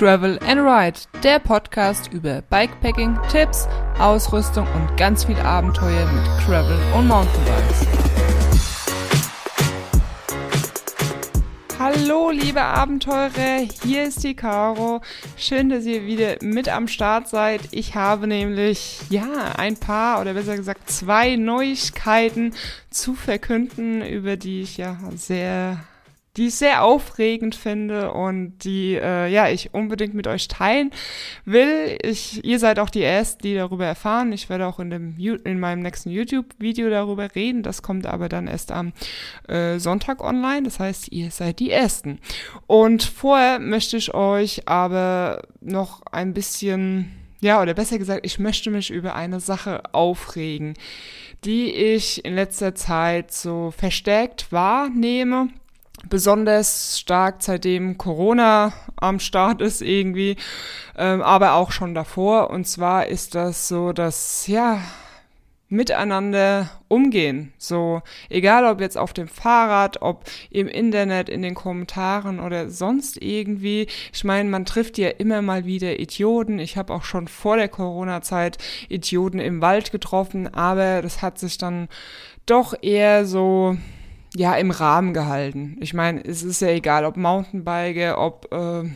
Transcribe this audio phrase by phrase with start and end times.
[0.00, 6.78] Travel and Ride, der Podcast über Bikepacking, Tipps, Ausrüstung und ganz viel Abenteuer mit Travel
[6.96, 7.86] und Mountainbikes.
[11.78, 15.02] Hallo, liebe Abenteurer, hier ist die Caro.
[15.36, 17.60] Schön, dass ihr wieder mit am Start seid.
[17.70, 22.54] Ich habe nämlich, ja, ein paar oder besser gesagt zwei Neuigkeiten
[22.88, 25.84] zu verkünden, über die ich ja sehr
[26.40, 30.90] die ich sehr aufregend finde und die äh, ja ich unbedingt mit euch teilen
[31.44, 31.98] will.
[32.02, 34.32] Ich, ihr seid auch die Ersten, die darüber erfahren.
[34.32, 37.62] Ich werde auch in, dem, in meinem nächsten YouTube-Video darüber reden.
[37.62, 38.94] Das kommt aber dann erst am
[39.48, 40.62] äh, Sonntag online.
[40.62, 42.20] Das heißt, ihr seid die Ersten.
[42.66, 47.10] Und vorher möchte ich euch aber noch ein bisschen,
[47.42, 50.72] ja, oder besser gesagt, ich möchte mich über eine Sache aufregen,
[51.44, 55.50] die ich in letzter Zeit so verstärkt wahrnehme
[56.08, 60.36] besonders stark seitdem Corona am Start ist irgendwie,
[60.96, 62.50] ähm, aber auch schon davor.
[62.50, 64.80] Und zwar ist das so, dass ja
[65.70, 67.52] miteinander umgehen.
[67.56, 73.22] So, egal ob jetzt auf dem Fahrrad, ob im Internet, in den Kommentaren oder sonst
[73.22, 73.86] irgendwie.
[74.12, 76.58] Ich meine, man trifft ja immer mal wieder Idioten.
[76.58, 81.56] Ich habe auch schon vor der Corona-Zeit Idioten im Wald getroffen, aber das hat sich
[81.56, 81.88] dann
[82.46, 83.76] doch eher so
[84.34, 85.76] ja, im Rahmen gehalten.
[85.80, 88.88] Ich meine, es ist ja egal, ob Mountainbike, ob äh,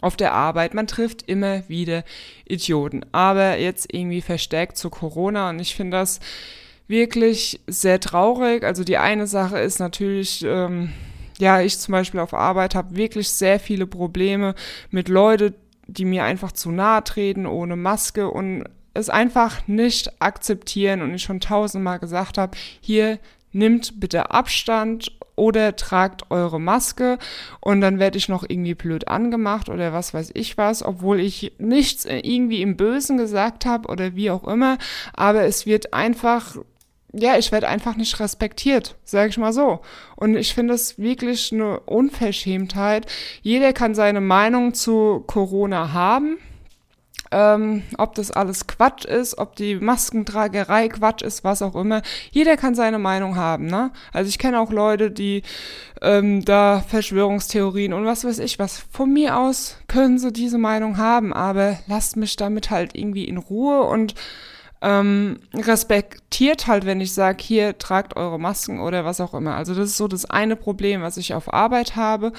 [0.00, 2.04] auf der Arbeit, man trifft immer wieder
[2.46, 3.04] Idioten.
[3.12, 6.20] Aber jetzt irgendwie verstärkt zu Corona und ich finde das
[6.88, 8.64] wirklich sehr traurig.
[8.64, 10.92] Also die eine Sache ist natürlich, ähm,
[11.38, 14.54] ja, ich zum Beispiel auf Arbeit habe wirklich sehr viele Probleme
[14.90, 15.54] mit Leuten,
[15.86, 21.22] die mir einfach zu nahe treten ohne Maske und es einfach nicht akzeptieren und ich
[21.22, 23.18] schon tausendmal gesagt habe, hier
[23.52, 27.18] nimmt bitte Abstand oder tragt eure Maske
[27.60, 31.52] und dann werde ich noch irgendwie blöd angemacht oder was weiß ich was, obwohl ich
[31.58, 34.76] nichts irgendwie im Bösen gesagt habe oder wie auch immer,
[35.14, 36.56] aber es wird einfach
[37.12, 39.80] ja, ich werde einfach nicht respektiert, sage ich mal so.
[40.14, 43.06] Und ich finde es wirklich eine Unverschämtheit.
[43.42, 46.38] Jeder kann seine Meinung zu Corona haben
[47.30, 52.02] ähm, ob das alles Quatsch ist, ob die Maskentragerei Quatsch ist, was auch immer.
[52.30, 53.92] Jeder kann seine Meinung haben, ne?
[54.12, 55.42] Also ich kenne auch Leute, die
[56.02, 58.84] ähm, da Verschwörungstheorien und was weiß ich was.
[58.90, 63.38] Von mir aus können sie diese Meinung haben, aber lasst mich damit halt irgendwie in
[63.38, 64.14] Ruhe und
[64.82, 69.54] ähm, respektiert halt, wenn ich sage, hier tragt eure Masken oder was auch immer.
[69.56, 72.32] Also das ist so das eine Problem, was ich auf Arbeit habe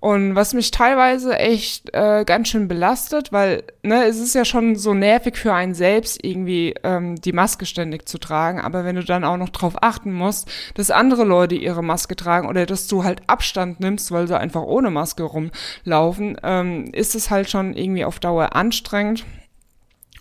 [0.00, 4.76] und was mich teilweise echt äh, ganz schön belastet, weil ne, es ist ja schon
[4.76, 9.04] so nervig für einen selbst irgendwie ähm, die Maske ständig zu tragen, aber wenn du
[9.04, 13.04] dann auch noch drauf achten musst, dass andere Leute ihre Maske tragen oder dass du
[13.04, 18.06] halt Abstand nimmst, weil sie einfach ohne Maske rumlaufen, ähm, ist es halt schon irgendwie
[18.06, 19.24] auf Dauer anstrengend.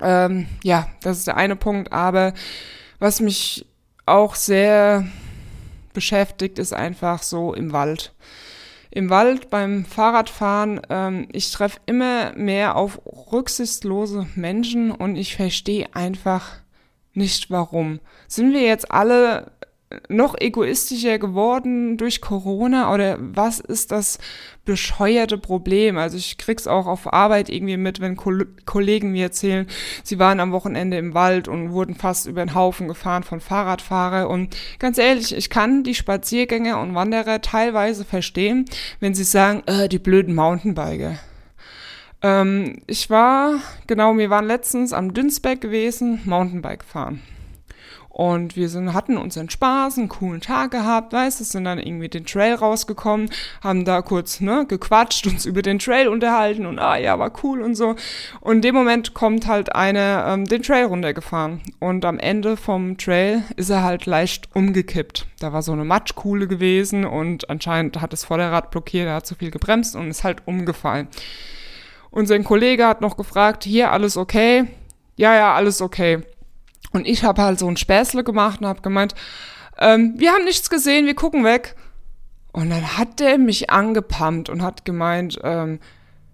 [0.02, 1.92] Ähm, ja, das ist der eine Punkt.
[1.92, 2.34] Aber
[3.00, 3.66] was mich
[4.06, 5.06] auch sehr
[5.94, 8.14] beschäftigt, ist einfach so im Wald.
[8.90, 13.00] Im Wald beim Fahrradfahren, ähm, ich treffe immer mehr auf
[13.32, 16.58] rücksichtslose Menschen und ich verstehe einfach
[17.14, 18.02] nicht warum.
[18.28, 19.52] Sind wir jetzt alle
[20.10, 24.20] noch egoistischer geworden durch Corona oder was ist das
[24.66, 25.98] bescheuerte Problem?
[25.98, 28.32] Also ich krieg's auch auf Arbeit irgendwie mit, wenn Ko
[28.66, 29.68] Kollegen mir erzählen,
[30.04, 34.30] sie waren am Wochenende im Wald und wurden fast über den Haufen gefahren von Fahrradfahrer
[34.30, 38.66] und ganz ehrlich, ich kann die Spaziergänger und Wanderer teilweise verstehen,
[39.00, 41.18] wenn sie sagen, äh, die blöden Mountainbiker.
[42.22, 47.22] Ähm, ich war, genau, wir waren letztens am Dünsberg gewesen, Mountainbike fahren.
[48.12, 52.10] Und wir sind, hatten unseren Spaß, einen coolen Tag gehabt, weißt du, sind dann irgendwie
[52.10, 53.30] den Trail rausgekommen,
[53.64, 57.62] haben da kurz, ne, gequatscht, uns über den Trail unterhalten und ah ja, war cool
[57.62, 57.96] und so.
[58.42, 61.62] Und in dem Moment kommt halt einer ähm, den Trail runtergefahren.
[61.80, 65.28] Und am Ende vom Trail ist er halt leicht umgekippt.
[65.40, 69.36] Da war so eine Matschkuhle gewesen und anscheinend hat das Vorderrad blockiert, er hat zu
[69.36, 71.08] viel gebremst und ist halt umgefallen.
[72.10, 74.66] Und sein Kollege hat noch gefragt, hier alles okay?
[75.16, 76.24] Ja, ja, alles okay.
[76.92, 79.16] Und ich habe halt so ein Späßle gemacht und habe gemeint,
[79.78, 81.76] ähm, wir haben nichts gesehen, wir gucken weg.
[82.52, 85.80] Und dann hat der mich angepumpt und hat gemeint, ähm,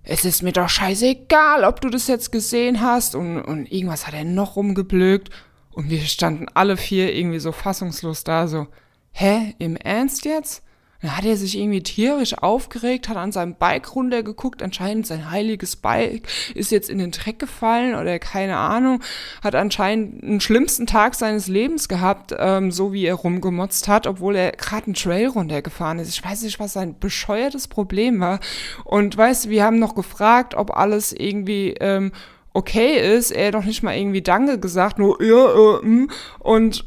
[0.04, 3.14] es ist mir doch scheißegal, ob du das jetzt gesehen hast.
[3.14, 5.30] Und, und irgendwas hat er noch rumgeblökt.
[5.72, 8.68] Und wir standen alle vier irgendwie so fassungslos da, so,
[9.12, 10.64] hä, im Ernst jetzt?
[11.08, 15.78] Dann hat er sich irgendwie tierisch aufgeregt, hat an seinem Bike runtergeguckt, anscheinend sein heiliges
[15.78, 19.02] Bike ist jetzt in den Dreck gefallen oder keine Ahnung,
[19.42, 24.36] hat anscheinend einen schlimmsten Tag seines Lebens gehabt, ähm, so wie er rumgemotzt hat, obwohl
[24.36, 26.10] er gerade einen Trail runtergefahren ist.
[26.10, 28.42] Ich weiß nicht, was sein bescheuertes Problem war.
[28.84, 32.12] Und weißt du, wir haben noch gefragt, ob alles irgendwie ähm,
[32.52, 33.32] okay ist.
[33.32, 36.10] Er hat noch nicht mal irgendwie Danke gesagt, nur ja, äh, mm.
[36.40, 36.86] und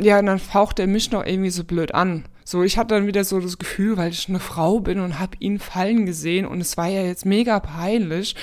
[0.00, 2.24] ja, und dann faucht er mich noch irgendwie so blöd an.
[2.44, 5.36] So, ich hatte dann wieder so das Gefühl, weil ich eine Frau bin und habe
[5.38, 8.34] ihn fallen gesehen und es war ja jetzt mega peinlich,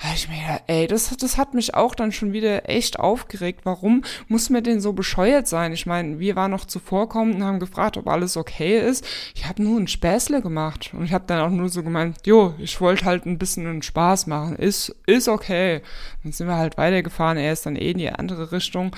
[0.00, 3.62] da ich mir gedacht, ey, das, das hat mich auch dann schon wieder echt aufgeregt.
[3.64, 5.72] Warum muss mir denn so bescheuert sein?
[5.72, 9.04] Ich meine, wir waren noch zuvorkommend und haben gefragt, ob alles okay ist.
[9.34, 12.54] Ich habe nur ein Späßle gemacht und ich habe dann auch nur so gemeint, jo,
[12.58, 14.54] ich wollte halt ein bisschen einen Spaß machen.
[14.54, 15.82] Ist, ist okay.
[16.22, 17.36] Dann sind wir halt weitergefahren.
[17.36, 18.94] Er ist dann eh in die andere Richtung.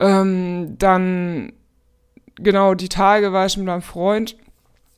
[0.00, 1.52] Ähm, dann,
[2.36, 4.36] genau, die Tage war ich mit meinem Freund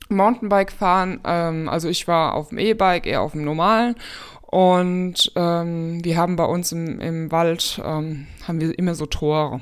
[0.08, 1.20] Mountainbike fahren.
[1.24, 3.96] Ähm, also ich war auf dem E-Bike, er auf dem normalen.
[4.42, 9.60] Und ähm, wir haben bei uns im, im Wald, ähm, haben wir immer so Tore.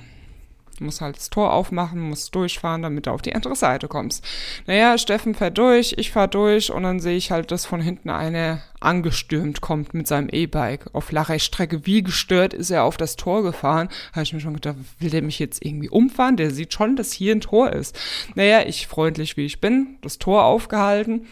[0.78, 4.24] Du musst halt das Tor aufmachen, musst durchfahren, damit du auf die andere Seite kommst.
[4.66, 8.10] Naja, Steffen fährt durch, ich fahr durch und dann sehe ich halt, dass von hinten
[8.10, 10.86] einer angestürmt kommt mit seinem E-Bike.
[10.92, 13.88] Auf flacher Strecke, wie gestört ist er auf das Tor gefahren.
[14.12, 16.36] Habe ich mir schon gedacht, will der mich jetzt irgendwie umfahren?
[16.36, 17.98] Der sieht schon, dass hier ein Tor ist.
[18.34, 21.26] Naja, ich freundlich wie ich bin, das Tor aufgehalten,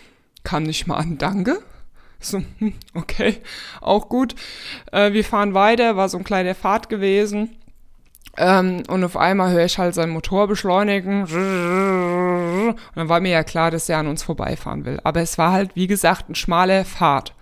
[0.44, 1.62] kam nicht mal an Danke.
[2.20, 3.38] So, hm, okay,
[3.80, 4.36] auch gut.
[4.92, 7.50] Äh, wir fahren weiter, war so ein kleiner Fahrt gewesen.
[8.36, 11.22] Ähm, und auf einmal höre ich halt seinen Motor beschleunigen.
[11.22, 15.00] Und dann war mir ja klar, dass er an uns vorbeifahren will.
[15.04, 17.34] Aber es war halt, wie gesagt, ein schmaler Fahrt.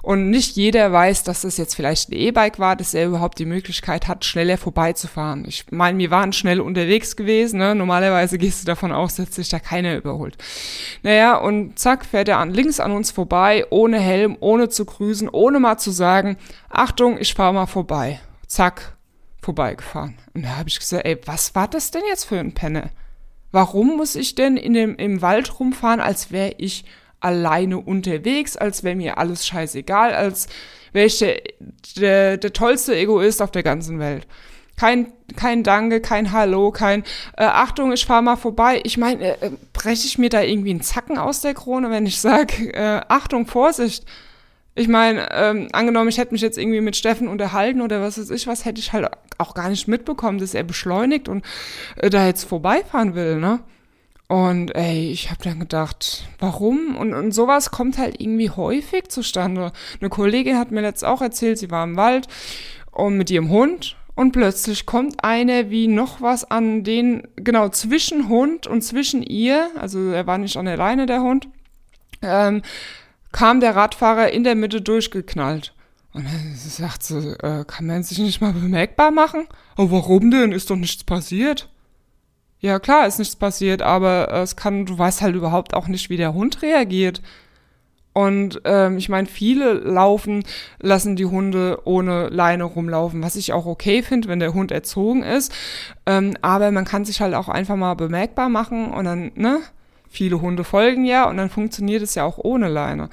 [0.00, 3.44] Und nicht jeder weiß, dass das jetzt vielleicht ein E-Bike war, dass er überhaupt die
[3.44, 5.44] Möglichkeit hat, schneller vorbeizufahren.
[5.46, 7.58] Ich meine, wir waren schnell unterwegs gewesen.
[7.58, 7.74] Ne?
[7.74, 10.38] Normalerweise gehst du davon aus, dass sich da keiner überholt.
[11.02, 15.28] Naja, und zack, fährt er an, links an uns vorbei, ohne Helm, ohne zu grüßen,
[15.28, 16.36] ohne mal zu sagen,
[16.70, 18.20] Achtung, ich fahre mal vorbei.
[18.46, 18.96] Zack,
[19.48, 20.14] vorbeigefahren.
[20.34, 22.90] Und da habe ich gesagt, ey, was war das denn jetzt für ein Penne?
[23.50, 26.84] Warum muss ich denn in dem, im Wald rumfahren, als wäre ich
[27.20, 30.48] alleine unterwegs, als wäre mir alles scheißegal, als
[30.92, 31.40] wäre ich der,
[31.96, 34.26] der, der tollste Egoist auf der ganzen Welt.
[34.76, 37.02] Kein, kein Danke, kein Hallo, kein
[37.38, 38.82] äh, Achtung, ich fahr mal vorbei.
[38.84, 42.20] Ich meine, äh, breche ich mir da irgendwie einen Zacken aus der Krone, wenn ich
[42.20, 44.04] sage, äh, Achtung, Vorsicht.
[44.74, 48.28] Ich meine, ähm, angenommen, ich hätte mich jetzt irgendwie mit Steffen unterhalten oder was weiß
[48.28, 49.08] ich was, hätte ich halt
[49.38, 51.44] auch gar nicht mitbekommen, dass er beschleunigt und
[51.96, 53.60] äh, da jetzt vorbeifahren will, ne?
[54.28, 56.96] Und ey, ich habe dann gedacht, warum?
[56.96, 59.72] Und, und sowas kommt halt irgendwie häufig zustande.
[60.00, 62.28] Eine Kollegin hat mir letzt auch erzählt, sie war im Wald
[62.92, 68.28] und mit ihrem Hund und plötzlich kommt eine wie noch was an den, genau, zwischen
[68.28, 71.48] Hund und zwischen ihr, also er war nicht an der Leine, der Hund,
[72.20, 72.62] ähm,
[73.32, 75.72] kam der Radfahrer in der Mitte durchgeknallt.
[76.12, 79.46] Und dann sagt sie, äh, kann man sich nicht mal bemerkbar machen?
[79.76, 80.52] Oh, warum denn?
[80.52, 81.68] Ist doch nichts passiert.
[82.60, 86.10] Ja, klar, ist nichts passiert, aber äh, es kann, du weißt halt überhaupt auch nicht,
[86.10, 87.22] wie der Hund reagiert.
[88.14, 90.42] Und ähm, ich meine, viele laufen,
[90.80, 95.22] lassen die Hunde ohne Leine rumlaufen, was ich auch okay finde, wenn der Hund erzogen
[95.22, 95.52] ist.
[96.04, 99.60] Ähm, aber man kann sich halt auch einfach mal bemerkbar machen und dann, ne?
[100.08, 103.10] Viele Hunde folgen ja und dann funktioniert es ja auch ohne Leine.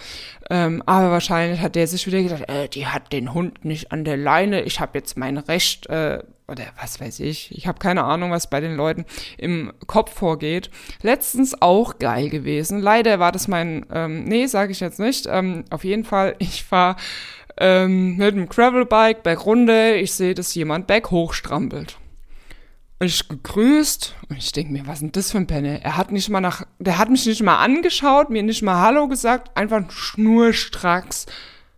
[0.50, 4.06] Ähm, aber wahrscheinlich hat der sich wieder gedacht, äh, die hat den Hund nicht an
[4.06, 8.04] der Leine, ich habe jetzt mein Recht, äh, oder was weiß ich, ich habe keine
[8.04, 9.06] Ahnung, was bei den Leuten
[9.38, 10.70] im Kopf vorgeht.
[11.02, 12.80] Letztens auch geil gewesen.
[12.80, 15.26] Leider war das mein, ähm, nee, sage ich jetzt nicht.
[15.28, 16.98] Ähm, auf jeden Fall, ich fahre
[17.58, 21.98] ähm, mit dem Gravelbike bergunter, ich sehe, dass jemand berghoch strampelt.
[23.00, 25.84] Ich gegrüßt und ich denke mir, was ist denn das für ein Penne?
[25.84, 29.08] Er hat nicht mal nach, der hat mich nicht mal angeschaut, mir nicht mal Hallo
[29.08, 31.26] gesagt, einfach schnurstracks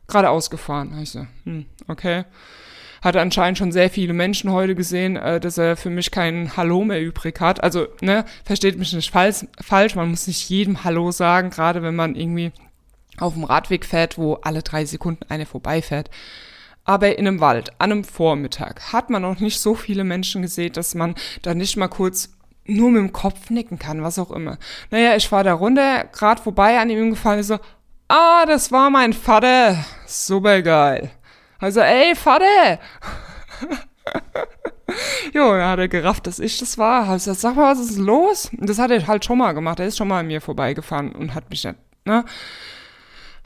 [0.07, 0.97] geradeaus gefahren.
[1.01, 2.25] Ich so, hm, okay
[3.01, 6.83] hatte anscheinend schon sehr viele Menschen heute gesehen, äh, dass er für mich kein Hallo
[6.83, 7.63] mehr übrig hat.
[7.63, 11.95] Also, ne, versteht mich nicht falsch, falsch, man muss nicht jedem Hallo sagen, gerade wenn
[11.95, 12.51] man irgendwie
[13.17, 16.09] auf dem Radweg fährt, wo alle drei Sekunden eine vorbeifährt.
[16.87, 20.71] Aber in einem Wald, an einem Vormittag, hat man noch nicht so viele Menschen gesehen,
[20.71, 22.29] dass man da nicht mal kurz
[22.65, 24.57] nur mit dem Kopf nicken kann, was auch immer.
[24.89, 27.59] Naja, ich war da runter, gerade vorbei an ihm gefallen, so,
[28.07, 31.11] ah, das war mein Vater, super geil.
[31.59, 32.79] Also, ey, Vater!
[35.33, 37.07] jo, dann hat er gerafft, dass ich das war.
[37.07, 38.49] Hab gesagt, sag mal, was ist los?
[38.57, 39.81] Und das hat er halt schon mal gemacht.
[39.81, 41.75] Er ist schon mal an mir vorbeigefahren und hat mich dann,
[42.05, 42.23] ne?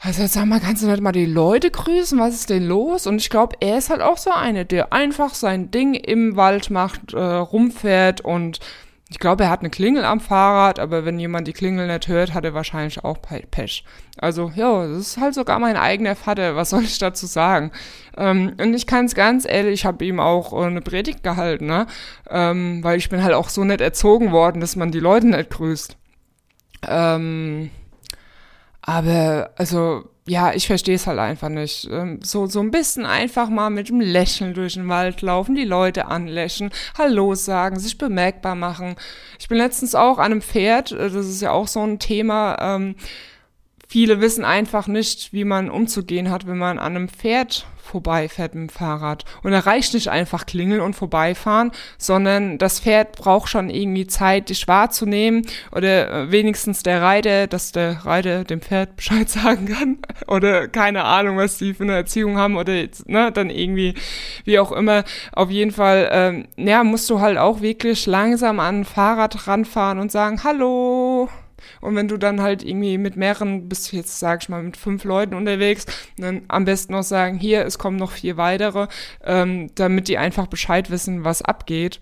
[0.04, 2.18] Also sag mal, kannst du nicht mal die Leute grüßen?
[2.18, 3.06] Was ist denn los?
[3.06, 6.70] Und ich glaube, er ist halt auch so eine, der einfach sein Ding im Wald
[6.70, 8.58] macht, äh, rumfährt und
[9.10, 12.34] ich glaube, er hat eine Klingel am Fahrrad, aber wenn jemand die Klingel nicht hört,
[12.34, 13.84] hat er wahrscheinlich auch Pech.
[14.16, 16.56] Also, ja, das ist halt sogar mein eigener Vater.
[16.56, 17.70] Was soll ich dazu sagen?
[18.16, 21.66] Ähm, und ich kann es ganz ehrlich, ich habe ihm auch äh, eine Predigt gehalten,
[21.66, 21.86] ne?
[22.28, 25.50] Ähm, weil ich bin halt auch so nett erzogen worden, dass man die Leute nicht
[25.50, 25.96] grüßt.
[26.88, 27.70] Ähm,
[28.82, 31.88] aber, also, ja, ich verstehe es halt einfach nicht.
[31.90, 35.64] Ähm, so, so ein bisschen einfach mal mit einem Lächeln durch den Wald laufen, die
[35.64, 38.96] Leute anlächeln, Hallo sagen, sich bemerkbar machen.
[39.38, 42.56] Ich bin letztens auch an einem Pferd, äh, das ist ja auch so ein Thema.
[42.60, 42.96] Ähm,
[43.92, 48.70] viele wissen einfach nicht, wie man umzugehen hat, wenn man an einem Pferd vorbeifährt mit
[48.70, 49.26] dem Fahrrad.
[49.42, 54.48] Und da reicht nicht einfach klingeln und vorbeifahren, sondern das Pferd braucht schon irgendwie Zeit,
[54.48, 59.98] dich wahrzunehmen oder äh, wenigstens der Reiter, dass der Reiter dem Pferd Bescheid sagen kann
[60.26, 62.72] oder keine Ahnung, was die für eine Erziehung haben oder
[63.04, 63.94] ne, dann irgendwie,
[64.46, 65.04] wie auch immer.
[65.32, 69.98] Auf jeden Fall, ähm, ja, musst du halt auch wirklich langsam an ein Fahrrad ranfahren
[69.98, 71.28] und sagen, hallo,
[71.80, 75.04] und wenn du dann halt irgendwie mit mehreren, bis jetzt sag ich mal mit fünf
[75.04, 75.86] Leuten unterwegs,
[76.18, 78.88] dann am besten noch sagen, hier, es kommen noch vier weitere,
[79.24, 82.00] ähm, damit die einfach Bescheid wissen, was abgeht.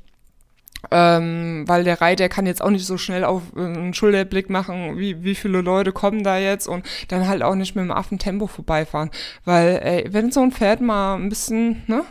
[0.90, 4.98] Ähm, weil der Reiter kann jetzt auch nicht so schnell auf äh, einen Schulterblick machen,
[4.98, 8.46] wie, wie viele Leute kommen da jetzt und dann halt auch nicht mit dem Affentempo
[8.46, 9.10] vorbeifahren.
[9.44, 12.04] Weil, ey, wenn so ein Pferd mal ein bisschen, ne,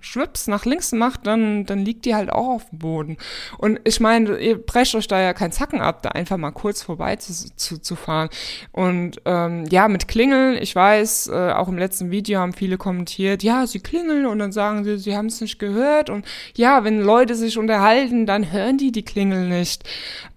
[0.00, 3.16] Schwips nach links macht, dann, dann liegt die halt auch auf dem Boden.
[3.58, 6.82] Und ich meine, ihr brecht euch da ja keinen Zacken ab, da einfach mal kurz
[6.82, 8.28] vorbei zu, zu, zu fahren.
[8.72, 13.42] Und ähm, ja, mit Klingeln, ich weiß, äh, auch im letzten Video haben viele kommentiert,
[13.42, 16.10] ja, sie klingeln und dann sagen sie, sie haben es nicht gehört.
[16.10, 19.84] Und ja, wenn Leute sich unterhalten, dann hören die die Klingel nicht.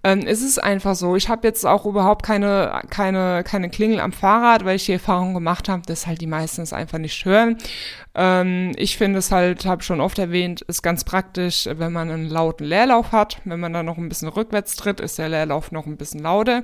[0.02, 1.16] Ähm, es ist einfach so.
[1.16, 5.34] Ich habe jetzt auch überhaupt keine, keine, keine Klingel am Fahrrad, weil ich die Erfahrung
[5.34, 7.58] gemacht habe, dass halt die meisten es einfach nicht hören.
[8.14, 12.28] Ähm, ich finde es halt, habe schon oft erwähnt, ist ganz praktisch, wenn man einen
[12.28, 13.40] lauten Leerlauf hat.
[13.44, 16.62] Wenn man dann noch ein bisschen rückwärts tritt, ist der Leerlauf noch ein bisschen lauter.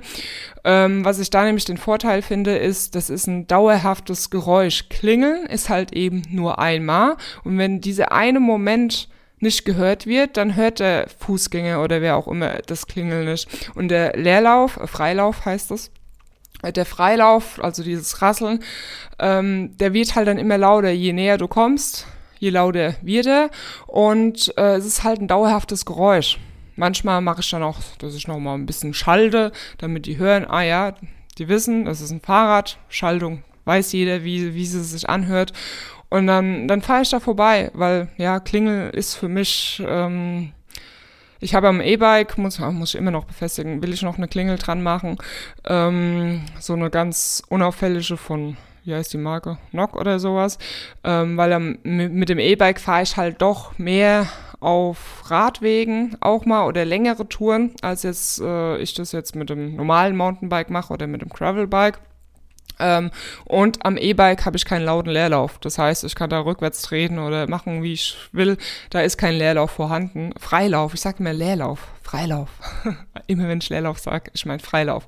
[0.63, 4.89] Ähm, was ich da nämlich den Vorteil finde, ist, das ist ein dauerhaftes Geräusch.
[4.89, 7.15] Klingeln ist halt eben nur einmal.
[7.43, 12.27] Und wenn dieser eine Moment nicht gehört wird, dann hört der Fußgänger oder wer auch
[12.27, 13.69] immer das Klingeln nicht.
[13.75, 15.91] Und der Leerlauf, Freilauf heißt es,
[16.63, 18.63] der Freilauf, also dieses Rasseln,
[19.19, 22.07] ähm, der wird halt dann immer lauter, je näher du kommst,
[22.39, 23.49] je lauter wird er
[23.85, 26.39] und äh, es ist halt ein dauerhaftes Geräusch.
[26.75, 30.45] Manchmal mache ich dann auch, dass ich noch mal ein bisschen schalte, damit die hören,
[30.45, 30.93] ah ja,
[31.37, 35.53] die wissen, das ist ein Fahrrad, Schaltung weiß jeder, wie, wie sie sich anhört.
[36.09, 40.53] Und dann, dann fahre ich da vorbei, weil ja, Klingel ist für mich ähm,
[41.39, 44.57] ich habe am E-Bike, muss, muss ich immer noch befestigen, will ich noch eine Klingel
[44.57, 45.17] dran machen.
[45.65, 49.57] Ähm, so eine ganz unauffällige von, wie heißt die Marke?
[49.71, 50.57] Nock oder sowas.
[51.03, 54.27] Ähm, weil am, mit dem E-Bike fahre ich halt doch mehr
[54.59, 59.75] auf Radwegen auch mal oder längere Touren, als jetzt äh, ich das jetzt mit dem
[59.75, 61.99] normalen Mountainbike mache oder mit dem Gravelbike.
[62.79, 63.11] Ähm,
[63.45, 65.59] und am E-Bike habe ich keinen lauten Leerlauf.
[65.59, 68.57] Das heißt, ich kann da rückwärts treten oder machen, wie ich will.
[68.89, 70.33] Da ist kein Leerlauf vorhanden.
[70.39, 71.87] Freilauf, ich sage mir Leerlauf.
[72.07, 72.49] Freilauf.
[73.27, 75.05] Immer wenn ich Leerlauf sage, ich meine Freilauf.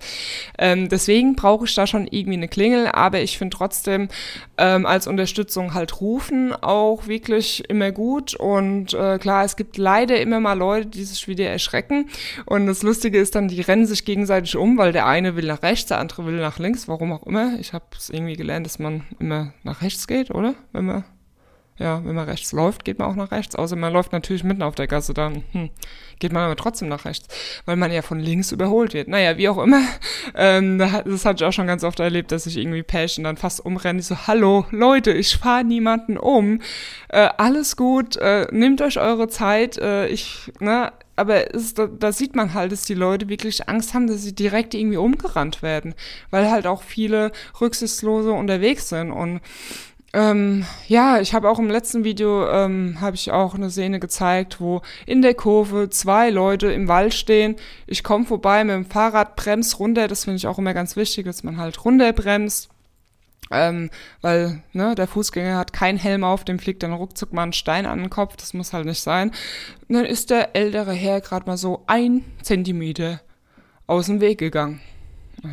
[0.57, 4.09] Ähm, deswegen brauche ich da schon irgendwie eine Klingel, aber ich finde trotzdem
[4.57, 8.35] ähm, als Unterstützung halt rufen auch wirklich immer gut.
[8.35, 12.09] Und äh, klar, es gibt leider immer mal Leute, die sich wieder erschrecken.
[12.45, 15.63] Und das Lustige ist dann, die rennen sich gegenseitig um, weil der eine will nach
[15.63, 17.57] rechts, der andere will nach links, warum auch immer.
[17.61, 20.53] Ich habe es irgendwie gelernt, dass man immer nach rechts geht, oder?
[20.73, 21.05] Wenn man
[21.79, 23.55] ja, wenn man rechts läuft, geht man auch nach rechts.
[23.55, 25.69] Außer man läuft natürlich mitten auf der Gasse, dann hm,
[26.19, 27.27] geht man aber trotzdem nach rechts,
[27.65, 29.07] weil man ja von links überholt wird.
[29.07, 29.81] Naja, wie auch immer.
[30.35, 33.65] Ähm, das hatte ich auch schon ganz oft erlebt, dass ich irgendwie Passion dann fast
[33.65, 33.99] umrenne.
[33.99, 36.61] Ich so, hallo, Leute, ich fahre niemanden um.
[37.09, 39.77] Äh, alles gut, äh, nehmt euch eure Zeit.
[39.77, 43.93] Äh, ich, ne, aber es, da, da, sieht man halt, dass die Leute wirklich Angst
[43.93, 45.93] haben, dass sie direkt irgendwie umgerannt werden,
[46.31, 49.41] weil halt auch viele Rücksichtslose unterwegs sind und
[50.13, 54.59] ähm, ja, ich habe auch im letzten Video ähm, habe ich auch eine Szene gezeigt,
[54.59, 57.55] wo in der Kurve zwei Leute im Wald stehen.
[57.85, 60.07] Ich komme vorbei mit dem Fahrrad, bremst runter.
[60.07, 62.69] Das finde ich auch immer ganz wichtig, dass man halt runterbremst.
[63.51, 63.89] Ähm,
[64.21, 67.87] weil ne, der Fußgänger hat keinen Helm auf, dem fliegt dann ruckzuck mal ein Stein
[67.87, 69.31] an den Kopf, das muss halt nicht sein.
[69.87, 73.21] Und dann ist der ältere Herr gerade mal so ein Zentimeter
[73.87, 74.81] aus dem Weg gegangen.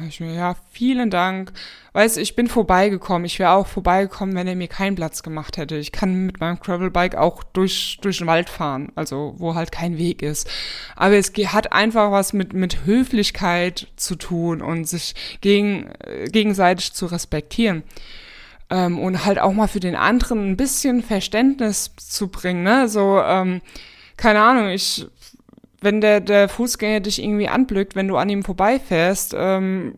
[0.09, 1.53] Ich ja, vielen Dank.
[1.93, 3.25] Weißt ich bin vorbeigekommen.
[3.25, 5.77] Ich wäre auch vorbeigekommen, wenn er mir keinen Platz gemacht hätte.
[5.77, 9.97] Ich kann mit meinem Gravelbike auch durch, durch den Wald fahren, also wo halt kein
[9.97, 10.51] Weg ist.
[10.97, 16.93] Aber es hat einfach was mit, mit Höflichkeit zu tun und sich gegen, äh, gegenseitig
[16.93, 17.85] zu respektieren.
[18.69, 22.89] Ähm, und halt auch mal für den anderen ein bisschen Verständnis zu bringen, ne?
[22.89, 23.61] So, ähm,
[24.17, 25.07] keine Ahnung, ich
[25.81, 29.95] wenn der, der Fußgänger dich irgendwie anblückt, wenn du an ihm vorbeifährst, ähm,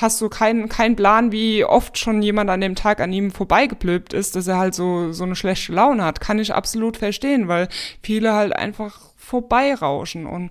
[0.00, 4.12] hast du keinen keinen Plan, wie oft schon jemand an dem Tag an ihm vorbeigeblöbt
[4.12, 6.20] ist, dass er halt so, so eine schlechte Laune hat.
[6.20, 7.68] Kann ich absolut verstehen, weil
[8.02, 10.50] viele halt einfach vorbeirauschen und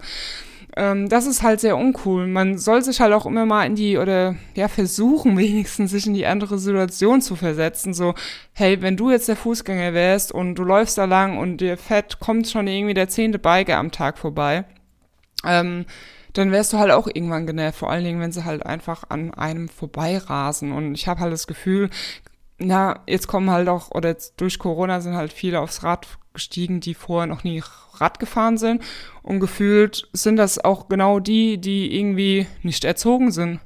[0.76, 2.28] ähm, das ist halt sehr uncool.
[2.28, 6.14] Man soll sich halt auch immer mal in die, oder ja, versuchen wenigstens sich in
[6.14, 7.94] die andere Situation zu versetzen.
[7.94, 8.14] So,
[8.54, 12.20] hey, wenn du jetzt der Fußgänger wärst und du läufst da lang und dir fett
[12.20, 14.66] kommt schon irgendwie der zehnte Biker am Tag vorbei,
[15.46, 15.86] ähm,
[16.34, 19.34] dann wärst du halt auch irgendwann genervt, vor allen Dingen, wenn sie halt einfach an
[19.34, 20.74] einem vorbeirasen.
[20.74, 21.90] Und ich habe halt das Gefühl,
[22.58, 26.80] na, jetzt kommen halt auch, oder jetzt durch Corona sind halt viele aufs Rad gestiegen,
[26.80, 27.62] die vorher noch nie
[27.96, 28.84] Rad gefahren sind.
[29.24, 33.60] Und gefühlt sind das auch genau die, die irgendwie nicht erzogen sind.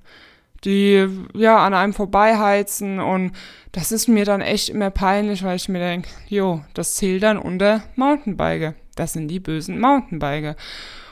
[0.65, 3.31] Die ja an einem vorbeiheizen und
[3.71, 7.37] das ist mir dann echt immer peinlich, weil ich mir denke, jo, das zählt dann
[7.37, 8.73] unter Mountainbiker.
[8.95, 10.55] Das sind die bösen Mountainbiker.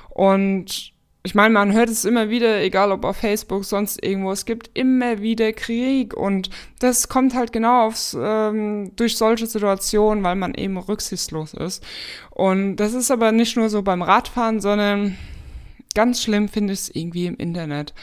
[0.10, 0.91] Und
[1.27, 4.69] ich meine, man hört es immer wieder, egal ob auf Facebook, sonst irgendwo, es gibt
[4.75, 10.53] immer wieder Krieg und das kommt halt genau aufs, ähm, durch solche Situationen, weil man
[10.53, 11.86] eben rücksichtslos ist.
[12.29, 15.17] Und das ist aber nicht nur so beim Radfahren, sondern
[15.93, 17.93] ganz schlimm finde ich es irgendwie im Internet.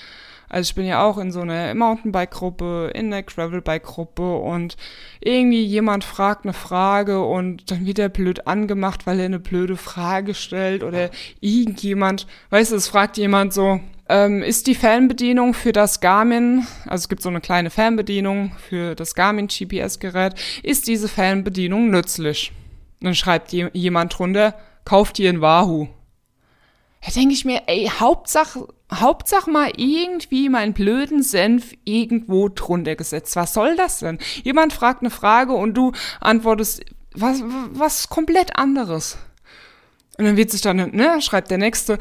[0.54, 4.76] Also ich bin ja auch in so einer Mountainbike-Gruppe, in der Gravelbike-Gruppe und
[5.18, 9.76] irgendwie jemand fragt eine Frage und dann wird er blöd angemacht, weil er eine blöde
[9.76, 15.73] Frage stellt oder irgendjemand, weißt du, es fragt jemand so, ähm, ist die Fernbedienung für
[15.73, 21.08] das Garmin, also es gibt so eine kleine Fernbedienung für das Garmin GPS-Gerät, ist diese
[21.08, 22.52] Fernbedienung nützlich?
[23.00, 25.88] Und dann schreibt jemand drunter, kauft ihr ein Wahoo.
[27.04, 28.68] Da denke ich mir, ey, Hauptsache,
[29.00, 33.36] Hauptsache mal irgendwie meinen blöden Senf irgendwo drunter gesetzt.
[33.36, 34.18] Was soll das denn?
[34.42, 36.84] Jemand fragt eine Frage und du antwortest
[37.14, 39.16] was, was komplett anderes.
[40.16, 41.98] Und dann wird sich dann, ne, schreibt der Nächste,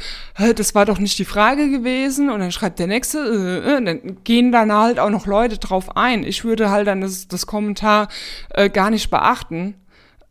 [0.56, 2.30] das war doch nicht die Frage gewesen.
[2.30, 5.98] Und dann schreibt der Nächste, äh, äh, dann gehen dann halt auch noch Leute drauf
[5.98, 6.24] ein.
[6.24, 8.10] Ich würde halt dann das, das Kommentar
[8.50, 9.76] äh, gar nicht beachten.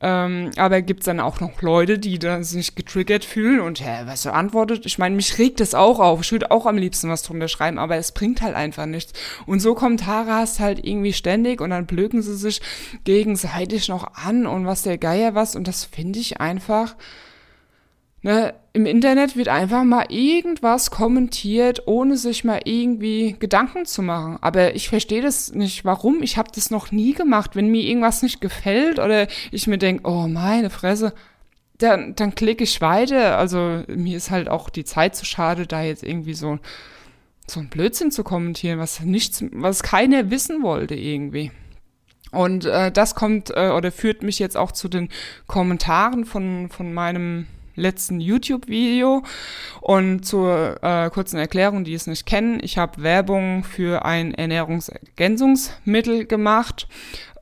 [0.02, 4.02] Ähm, aber gibt es dann auch noch Leute, die da sich getriggert fühlen und hä,
[4.04, 4.84] was er antwortet?
[4.84, 6.20] Ich meine, mich regt das auch auf.
[6.22, 9.12] Ich würde auch am liebsten was drunter schreiben, aber es bringt halt einfach nichts.
[9.46, 12.60] Und so Kommentare hast halt irgendwie ständig und dann blöken sie sich
[13.04, 16.96] gegenseitig noch an und was der Geier was und das finde ich einfach
[18.22, 24.38] Ne, Im Internet wird einfach mal irgendwas kommentiert, ohne sich mal irgendwie Gedanken zu machen.
[24.40, 26.22] Aber ich verstehe das nicht, warum.
[26.22, 27.54] Ich habe das noch nie gemacht.
[27.54, 31.12] Wenn mir irgendwas nicht gefällt oder ich mir denke, oh meine Fresse,
[31.76, 33.36] dann, dann klicke ich weiter.
[33.36, 36.58] Also mir ist halt auch die Zeit zu schade, da jetzt irgendwie so,
[37.46, 41.50] so ein Blödsinn zu kommentieren, was nichts, was keiner wissen wollte irgendwie.
[42.30, 45.10] Und äh, das kommt äh, oder führt mich jetzt auch zu den
[45.46, 49.22] Kommentaren von, von meinem letzten YouTube-Video.
[49.80, 56.26] Und zur äh, kurzen Erklärung, die es nicht kennen, ich habe Werbung für ein Ernährungsergänzungsmittel
[56.26, 56.88] gemacht.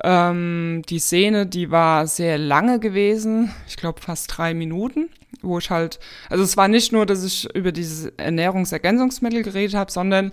[0.03, 5.11] Ähm, die Szene, die war sehr lange gewesen, ich glaube fast drei Minuten
[5.42, 5.98] wo ich halt,
[6.29, 10.33] also es war nicht nur, dass ich über dieses Ernährungsergänzungsmittel geredet habe, sondern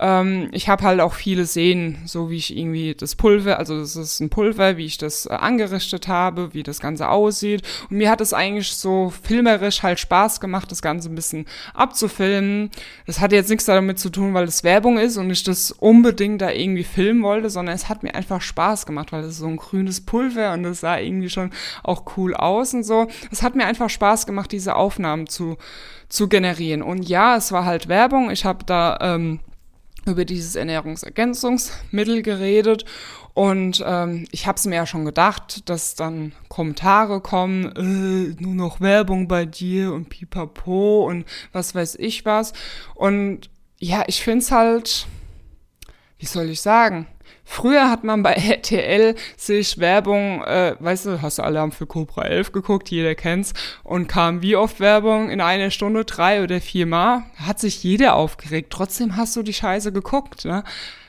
[0.00, 3.96] ähm, ich habe halt auch viele Szenen, so wie ich irgendwie das Pulver, also das
[3.96, 7.62] ist ein Pulver, wie ich das äh, angerichtet habe, wie das Ganze aussieht.
[7.90, 12.70] Und mir hat es eigentlich so filmerisch halt Spaß gemacht, das Ganze ein bisschen abzufilmen.
[13.06, 16.42] Das hat jetzt nichts damit zu tun, weil es Werbung ist und ich das unbedingt
[16.42, 19.56] da irgendwie filmen wollte, sondern es hat mir einfach Spaß gemacht, weil es so ein
[19.56, 21.50] grünes Pulver und das sah irgendwie schon
[21.82, 23.06] auch cool aus und so.
[23.30, 25.56] Es hat mir einfach Spaß gemacht, diese Aufnahmen zu,
[26.08, 26.82] zu generieren.
[26.82, 28.30] Und ja, es war halt Werbung.
[28.30, 29.40] Ich habe da ähm,
[30.06, 32.84] über dieses Ernährungsergänzungsmittel geredet
[33.34, 38.54] und ähm, ich habe es mir ja schon gedacht, dass dann Kommentare kommen, äh, nur
[38.54, 42.52] noch Werbung bei dir und pipapo und was weiß ich was.
[42.94, 45.08] Und ja, ich finde es halt,
[46.18, 47.08] wie soll ich sagen,
[47.44, 52.22] Früher hat man bei RTL sich Werbung, äh, weißt du, hast du Alarm für Cobra
[52.22, 53.52] 11 geguckt, jeder kennt's,
[53.82, 58.14] und kam wie oft Werbung in einer Stunde, drei oder vier Mal, hat sich jeder
[58.14, 58.72] aufgeregt.
[58.72, 60.64] Trotzdem hast du die Scheiße geguckt, ne?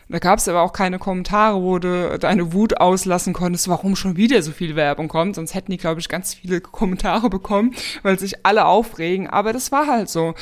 [0.07, 4.17] Da gab es aber auch keine Kommentare, wo du deine Wut auslassen konntest, warum schon
[4.17, 5.35] wieder so viel Werbung kommt.
[5.35, 9.27] Sonst hätten die, glaube ich, ganz viele Kommentare bekommen, weil sich alle aufregen.
[9.27, 10.35] Aber das war halt so.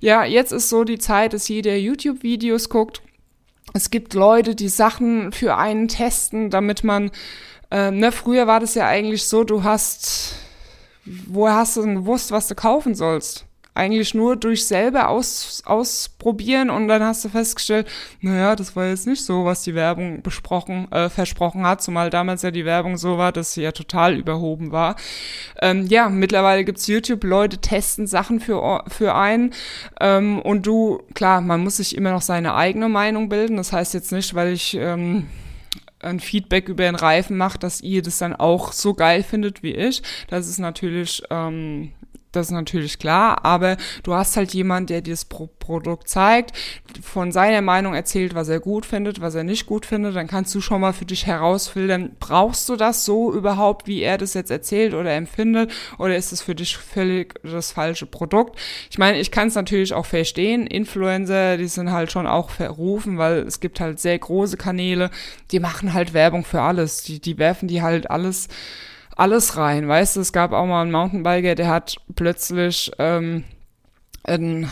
[0.00, 3.02] Ja, jetzt ist so die Zeit, dass jeder YouTube-Videos guckt
[3.72, 7.10] es gibt Leute, die Sachen für einen testen, damit man,
[7.70, 10.34] ähm, ne, früher war das ja eigentlich so, du hast,
[11.04, 13.46] woher hast du denn gewusst, was du kaufen sollst?
[13.74, 17.88] Eigentlich nur durch selber aus, ausprobieren und dann hast du festgestellt,
[18.20, 22.42] naja, das war jetzt nicht so, was die Werbung besprochen, äh, versprochen hat, zumal damals
[22.42, 24.96] ja die Werbung so war, dass sie ja total überhoben war.
[25.60, 29.54] Ähm, ja, mittlerweile gibt's YouTube, Leute testen Sachen für, für einen
[30.00, 33.94] ähm, und du, klar, man muss sich immer noch seine eigene Meinung bilden, das heißt
[33.94, 35.28] jetzt nicht, weil ich ähm,
[36.02, 39.72] ein Feedback über den Reifen macht, dass ihr das dann auch so geil findet wie
[39.72, 40.02] ich.
[40.28, 41.92] Das ist natürlich ähm,
[42.32, 46.56] das ist natürlich klar, aber du hast halt jemand, der dir das Pro Produkt zeigt,
[47.02, 50.52] von seiner Meinung erzählt, was er gut findet, was er nicht gut findet, dann kannst
[50.56, 54.50] du schon mal für dich herausfiltern, brauchst du das so überhaupt, wie er das jetzt
[54.50, 58.58] erzählt oder empfindet, oder ist es für dich völlig das falsche Produkt?
[58.90, 63.18] Ich meine, ich kann es natürlich auch verstehen, Influencer, die sind halt schon auch verrufen,
[63.18, 65.10] weil es gibt halt sehr große Kanäle,
[65.52, 68.48] die machen halt Werbung für alles, die, die werfen die halt alles
[69.16, 69.88] alles rein.
[69.88, 73.44] Weißt du, es gab auch mal einen Mountainbiker, der hat plötzlich ähm,
[74.24, 74.70] ein,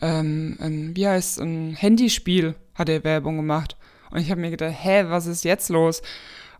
[0.00, 3.76] ähm, ein, wie heißt ein Handyspiel, hat er Werbung gemacht.
[4.10, 6.02] Und ich habe mir gedacht, hä, was ist jetzt los?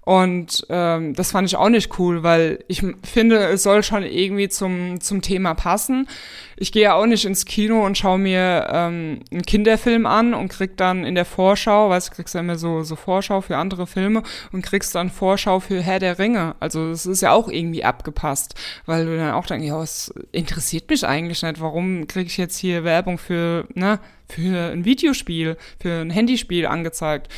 [0.07, 4.49] Und ähm, das fand ich auch nicht cool, weil ich finde, es soll schon irgendwie
[4.49, 6.09] zum, zum Thema passen.
[6.57, 10.47] Ich gehe ja auch nicht ins Kino und schaue mir ähm, einen Kinderfilm an und
[10.47, 13.88] krieg dann in der Vorschau, weißt du, kriegst ja immer so, so Vorschau für andere
[13.88, 16.55] Filme und kriegst dann Vorschau für Herr der Ringe.
[16.61, 18.55] Also es ist ja auch irgendwie abgepasst,
[18.87, 21.61] weil du dann auch denkst, ja, es interessiert mich eigentlich nicht.
[21.61, 27.29] Warum krieg ich jetzt hier Werbung für, ne, für ein Videospiel, für ein Handyspiel angezeigt.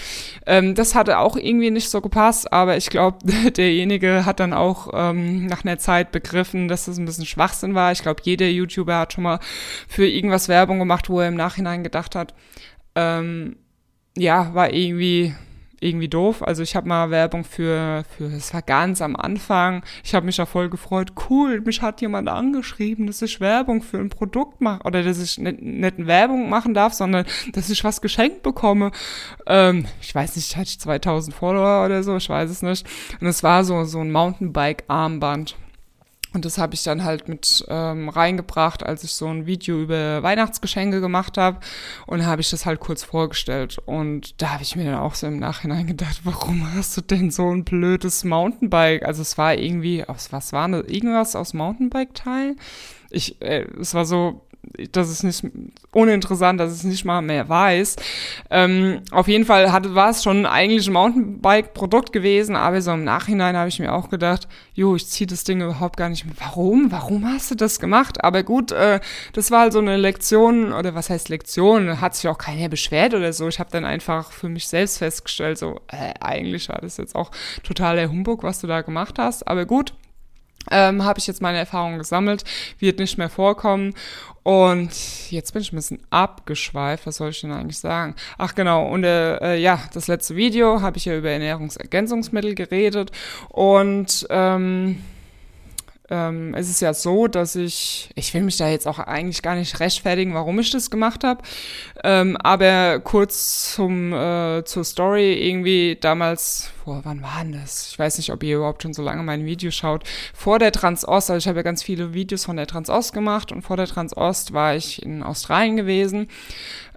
[0.46, 3.18] Ähm, das hatte auch irgendwie nicht so gepasst, aber ich glaube,
[3.56, 7.92] derjenige hat dann auch ähm, nach einer Zeit begriffen, dass das ein bisschen Schwachsinn war.
[7.92, 9.40] Ich glaube, jeder YouTuber hat schon mal
[9.88, 12.34] für irgendwas Werbung gemacht, wo er im Nachhinein gedacht hat,
[12.94, 13.56] ähm,
[14.16, 15.34] ja, war irgendwie
[15.80, 16.42] irgendwie doof.
[16.42, 19.82] Also ich habe mal Werbung für, für, es war ganz am Anfang.
[20.04, 21.12] Ich habe mich da voll gefreut.
[21.28, 25.38] Cool, mich hat jemand angeschrieben, dass ich Werbung für ein Produkt mache oder dass ich
[25.38, 28.90] nicht, nicht Werbung machen darf, sondern dass ich was geschenkt bekomme.
[29.46, 32.86] Ähm, ich weiß nicht, hatte ich 2000 Follower oder so, ich weiß es nicht.
[33.20, 35.56] Und es war so so ein Mountainbike-Armband.
[36.34, 40.22] Und das habe ich dann halt mit ähm, reingebracht, als ich so ein Video über
[40.22, 41.60] Weihnachtsgeschenke gemacht habe.
[42.06, 43.78] Und habe ich das halt kurz vorgestellt.
[43.86, 47.30] Und da habe ich mir dann auch so im Nachhinein gedacht, warum hast du denn
[47.30, 49.04] so ein blödes Mountainbike?
[49.04, 50.86] Also es war irgendwie, aus was war das?
[50.86, 52.56] Irgendwas aus Mountainbike-Teil?
[53.10, 54.47] Ich, äh, es war so
[54.92, 55.44] das ist nicht
[55.92, 57.96] uninteressant, dass es nicht mal mehr weiß.
[58.50, 63.56] Ähm, auf jeden Fall war es schon eigentlich ein Mountainbike-Produkt gewesen, aber so im Nachhinein
[63.56, 66.34] habe ich mir auch gedacht, jo, ich ziehe das Ding überhaupt gar nicht mehr.
[66.38, 66.92] Warum?
[66.92, 68.22] Warum hast du das gemacht?
[68.22, 69.00] Aber gut, äh,
[69.32, 72.00] das war halt so eine Lektion, oder was heißt Lektion?
[72.00, 73.48] Hat sich auch keiner beschwert oder so.
[73.48, 77.30] Ich habe dann einfach für mich selbst festgestellt, so, äh, eigentlich war das jetzt auch
[77.62, 79.46] totaler Humbug, was du da gemacht hast.
[79.48, 79.94] Aber gut,
[80.70, 82.44] ähm, habe ich jetzt meine Erfahrungen gesammelt,
[82.78, 83.94] wird nicht mehr vorkommen.
[84.42, 87.06] Und jetzt bin ich ein bisschen abgeschweift.
[87.06, 88.14] Was soll ich denn eigentlich sagen?
[88.38, 93.10] Ach genau, und äh, ja, das letzte Video habe ich ja über Ernährungsergänzungsmittel geredet.
[93.50, 95.02] Und ähm,
[96.10, 99.54] ähm, es ist ja so, dass ich, ich will mich da jetzt auch eigentlich gar
[99.54, 101.42] nicht rechtfertigen, warum ich das gemacht habe,
[102.02, 105.34] ähm, aber kurz zum, äh, zur Story.
[105.48, 107.88] Irgendwie damals, vor wann war denn das?
[107.90, 111.30] Ich weiß nicht, ob ihr überhaupt schon so lange mein Video schaut, vor der Transost,
[111.30, 114.52] also ich habe ja ganz viele Videos von der Transost gemacht und vor der Transost
[114.52, 116.28] war ich in Australien gewesen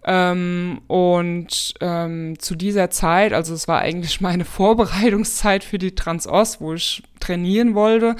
[0.04, 6.60] ähm, und ähm, zu dieser Zeit, also es war eigentlich meine Vorbereitungszeit für die Transost,
[6.60, 8.16] wo ich trainieren wollte,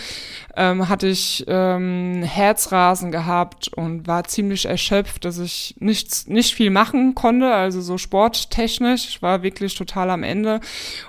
[0.56, 6.70] ähm, hatte ich ähm, Herzrasen gehabt und war ziemlich erschöpft, dass ich nichts, nicht viel
[6.70, 9.08] machen konnte, also so sporttechnisch.
[9.10, 10.60] Ich war wirklich total am Ende.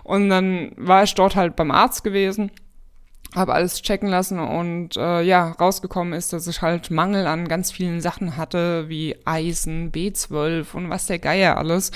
[0.05, 2.51] Und dann war ich dort halt beim Arzt gewesen
[3.35, 7.73] habe alles checken lassen und äh, ja, rausgekommen ist, dass ich halt Mangel an ganz
[7.73, 11.93] vielen Sachen hatte, wie Eisen, B12 und was der Geier alles.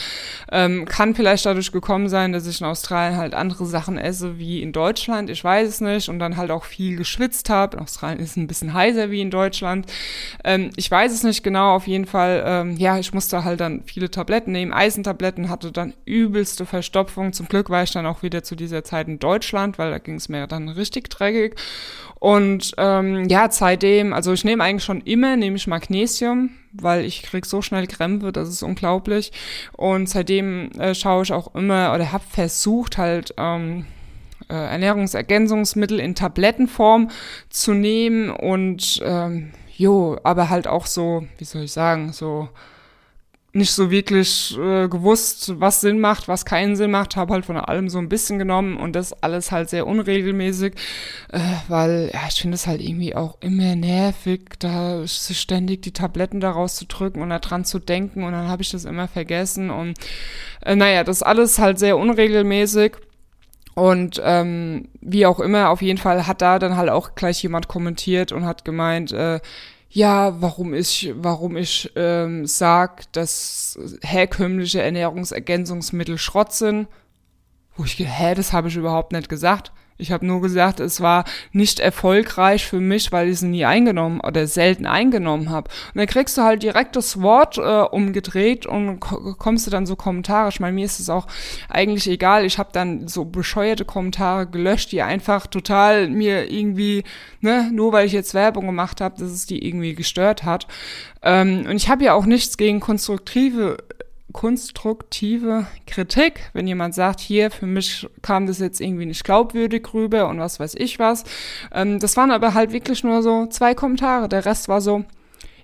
[0.51, 4.63] Ähm, kann vielleicht dadurch gekommen sein, dass ich in Australien halt andere Sachen esse wie
[4.63, 7.77] in Deutschland, ich weiß es nicht, und dann halt auch viel geschwitzt habe.
[7.77, 9.87] In Australien ist ein bisschen heißer wie in Deutschland.
[10.43, 13.83] Ähm, ich weiß es nicht genau, auf jeden Fall, ähm, ja, ich musste halt dann
[13.85, 17.35] viele Tabletten nehmen, Eisentabletten, hatte dann übelste Verstopfung.
[17.35, 20.15] Zum Glück war ich dann auch wieder zu dieser Zeit in Deutschland, weil da ging
[20.15, 21.57] es mir dann richtig dreckig dreckig.
[22.19, 27.23] Und ähm, ja, seitdem, also ich nehme eigentlich schon immer, nehme ich Magnesium, weil ich
[27.23, 29.33] krieg so schnell Krämpfe, das ist unglaublich.
[29.73, 33.85] Und seitdem äh, schaue ich auch immer oder habe versucht halt ähm,
[34.49, 37.11] äh, Ernährungsergänzungsmittel in Tablettenform
[37.51, 42.49] zu nehmen und ähm, jo, aber halt auch so, wie soll ich sagen, so
[43.53, 47.57] nicht so wirklich äh, gewusst, was Sinn macht, was keinen Sinn macht, habe halt von
[47.57, 50.75] allem so ein bisschen genommen und das alles halt sehr unregelmäßig,
[51.33, 56.41] äh, weil ja, ich finde es halt irgendwie auch immer nervig, da ständig die Tabletten
[56.41, 59.99] daraus zu drücken und daran zu denken und dann habe ich das immer vergessen und
[60.65, 62.97] äh, naja, das alles halt sehr unregelmäßig.
[63.75, 67.69] Und ähm, wie auch immer, auf jeden Fall hat da dann halt auch gleich jemand
[67.69, 69.39] kommentiert und hat gemeint, äh,
[69.97, 76.87] ja, warum ich, warum ich ähm, sag, dass herkömmliche Ernährungsergänzungsmittel Schrott sind.
[77.77, 79.73] Wo ich, hä, das habe ich überhaupt nicht gesagt.
[79.99, 84.21] Ich habe nur gesagt, es war nicht erfolgreich für mich, weil ich sie nie eingenommen
[84.21, 85.71] oder selten eingenommen habe.
[85.95, 89.97] Und dann kriegst du halt direkt das Wort äh, umgedreht und kommst du dann so
[89.97, 90.51] Kommentare.
[90.51, 91.27] Ich meine, mir ist es auch
[91.69, 92.45] eigentlich egal.
[92.45, 97.05] Ich habe dann so bescheuerte Kommentare gelöscht, die einfach total mir irgendwie,
[97.41, 100.67] ne, nur weil ich jetzt Werbung gemacht habe, dass es die irgendwie gestört hat.
[101.23, 103.79] Ähm, und ich habe ja auch nichts gegen konstruktive
[104.33, 110.29] konstruktive Kritik, wenn jemand sagt, hier, für mich kam das jetzt irgendwie nicht glaubwürdig rüber
[110.29, 111.25] und was weiß ich was.
[111.73, 114.29] Ähm, das waren aber halt wirklich nur so zwei Kommentare.
[114.29, 115.05] Der Rest war so,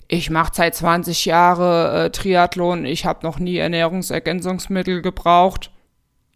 [0.08, 5.70] ich mache seit 20 Jahren äh, Triathlon, ich habe noch nie Ernährungsergänzungsmittel gebraucht.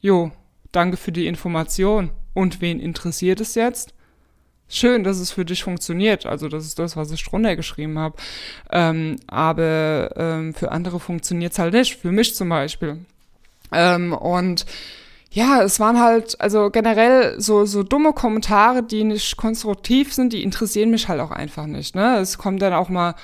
[0.01, 0.31] Jo,
[0.73, 2.11] danke für die Information.
[2.35, 3.95] Und wen interessiert es jetzt?
[4.69, 6.27] Schön, dass es für dich funktioniert.
[6.27, 8.17] Also das ist das, was ich drunter geschrieben habe.
[8.71, 11.97] Ähm, aber ähm, für andere funktioniert es halt nicht.
[11.97, 12.99] Für mich zum Beispiel.
[13.73, 14.67] Ähm, und
[15.31, 20.43] ja, es waren halt, also generell so, so dumme Kommentare, die nicht konstruktiv sind, die
[20.43, 21.95] interessieren mich halt auch einfach nicht.
[21.95, 22.19] Ne?
[22.19, 23.15] Es kommt dann auch mal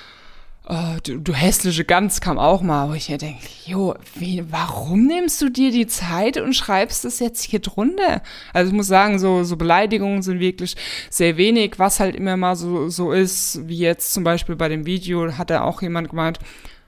[0.65, 5.07] Oh, du, du hässliche Gans kam auch mal, wo ich mir denke, jo, wie, warum
[5.07, 8.21] nimmst du dir die Zeit und schreibst das jetzt hier drunter?
[8.53, 10.77] Also ich muss sagen, so, so Beleidigungen sind wirklich
[11.09, 14.85] sehr wenig, was halt immer mal so, so ist, wie jetzt zum Beispiel bei dem
[14.85, 16.39] Video hat da auch jemand gemeint,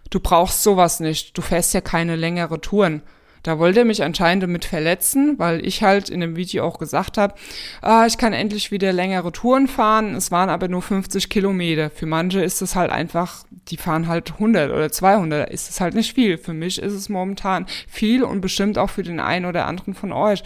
[0.10, 3.02] du brauchst sowas nicht, du fährst ja keine längere Touren.
[3.46, 7.20] Da wollte er mich anscheinend damit verletzen, weil ich halt in dem Video auch gesagt
[7.20, 7.36] habe,
[7.84, 10.16] ah, ich kann endlich wieder längere Touren fahren.
[10.16, 11.92] Es waren aber nur 50 Kilometer.
[11.92, 15.42] Für manche ist es halt einfach, die fahren halt 100 oder 200.
[15.42, 16.40] Da ist es halt nicht viel.
[16.40, 20.12] Für mich ist es momentan viel und bestimmt auch für den einen oder anderen von
[20.12, 20.42] euch.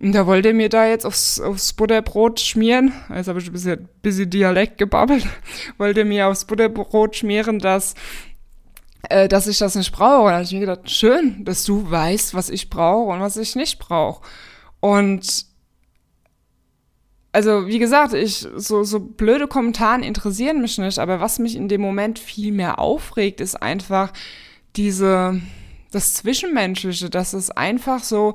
[0.00, 2.92] Und da wollte er mir da jetzt aufs, aufs Butterbrot schmieren.
[3.12, 5.26] Jetzt habe ich ein bisschen, bisschen Dialekt gebabbelt.
[5.78, 7.94] wollte mir aufs Butterbrot schmieren, dass
[9.10, 10.24] äh, dass ich das nicht brauche.
[10.24, 13.36] Und da habe ich mir gedacht, schön, dass du weißt, was ich brauche und was
[13.36, 14.22] ich nicht brauche.
[14.80, 15.46] Und
[17.32, 21.68] also wie gesagt, ich so so blöde Kommentare interessieren mich nicht, aber was mich in
[21.68, 24.12] dem Moment viel mehr aufregt, ist einfach
[24.76, 25.40] diese
[25.90, 28.34] das Zwischenmenschliche, das ist einfach so,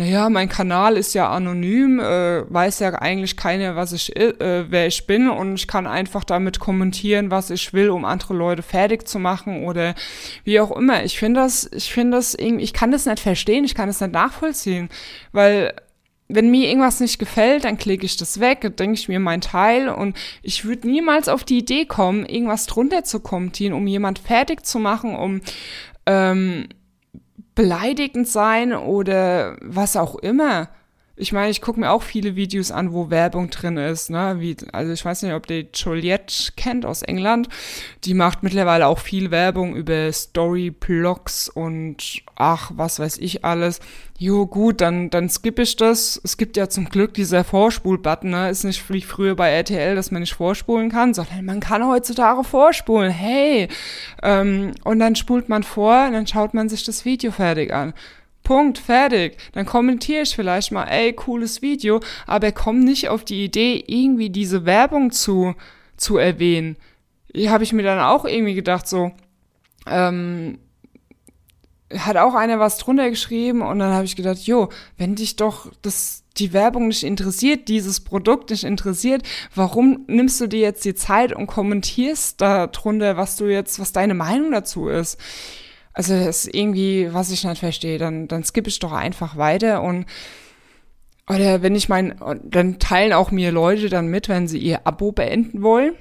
[0.00, 4.86] naja, mein Kanal ist ja anonym, äh, weiß ja eigentlich keiner, was ich, äh, wer
[4.86, 9.06] ich bin und ich kann einfach damit kommentieren, was ich will, um andere Leute fertig
[9.06, 9.94] zu machen oder
[10.42, 11.04] wie auch immer.
[11.04, 14.00] Ich finde das, ich finde das irgendwie, ich kann das nicht verstehen, ich kann das
[14.00, 14.88] nicht nachvollziehen,
[15.32, 15.74] weil
[16.28, 19.90] wenn mir irgendwas nicht gefällt, dann klicke ich das weg, denke ich mir mein Teil
[19.90, 24.64] und ich würde niemals auf die Idee kommen, irgendwas drunter zu kommentieren, um jemand fertig
[24.64, 25.42] zu machen, um
[26.06, 26.68] ähm,
[27.54, 30.68] beleidigend sein oder was auch immer.
[31.20, 34.08] Ich meine, ich gucke mir auch viele Videos an, wo Werbung drin ist.
[34.08, 34.36] Ne?
[34.38, 37.48] Wie, also ich weiß nicht, ob ihr Juliette kennt aus England.
[38.04, 43.80] Die macht mittlerweile auch viel Werbung über Story-Blogs und ach, was weiß ich alles.
[44.18, 46.18] Jo, gut, dann, dann skippe ich das.
[46.24, 48.30] Es gibt ja zum Glück dieser Vorspul-Button.
[48.30, 48.48] Ne?
[48.48, 52.44] Ist nicht wie früher bei RTL, dass man nicht vorspulen kann, sondern man kann heutzutage
[52.44, 53.10] vorspulen.
[53.10, 53.68] Hey!
[54.22, 57.92] Ähm, und dann spult man vor und dann schaut man sich das Video fertig an.
[58.42, 59.36] Punkt, fertig.
[59.52, 64.30] Dann kommentiere ich vielleicht mal, ey, cooles Video, aber komm nicht auf die Idee, irgendwie
[64.30, 65.54] diese Werbung zu,
[65.96, 66.76] zu erwähnen.
[67.32, 69.12] Hier habe ich mir dann auch irgendwie gedacht, so,
[69.86, 70.58] ähm,
[71.96, 75.70] hat auch einer was drunter geschrieben und dann habe ich gedacht, jo, wenn dich doch
[75.82, 79.22] das, die Werbung nicht interessiert, dieses Produkt nicht interessiert,
[79.54, 83.92] warum nimmst du dir jetzt die Zeit und kommentierst da drunter, was du jetzt, was
[83.92, 85.18] deine Meinung dazu ist?
[85.92, 89.82] Also das ist irgendwie, was ich nicht verstehe, dann, dann skippe ich doch einfach weiter
[89.82, 90.06] und
[91.28, 95.12] oder wenn ich mein, dann teilen auch mir Leute dann mit, wenn sie ihr Abo
[95.12, 95.94] beenden wollen.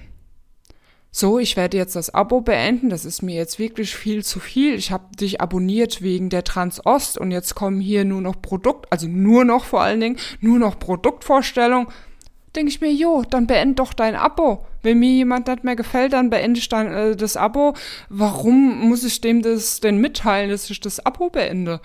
[1.11, 4.75] So, ich werde jetzt das Abo beenden, das ist mir jetzt wirklich viel zu viel.
[4.75, 9.07] Ich habe dich abonniert wegen der Transost und jetzt kommen hier nur noch Produkt, also
[9.07, 11.91] nur noch vor allen Dingen, nur noch Produktvorstellung
[12.55, 14.65] denke ich mir, jo, dann beende doch dein Abo.
[14.81, 17.73] Wenn mir jemand nicht mehr gefällt, dann beende ich dann äh, das Abo.
[18.09, 21.81] Warum muss ich dem das denn mitteilen, dass ich das Abo beende?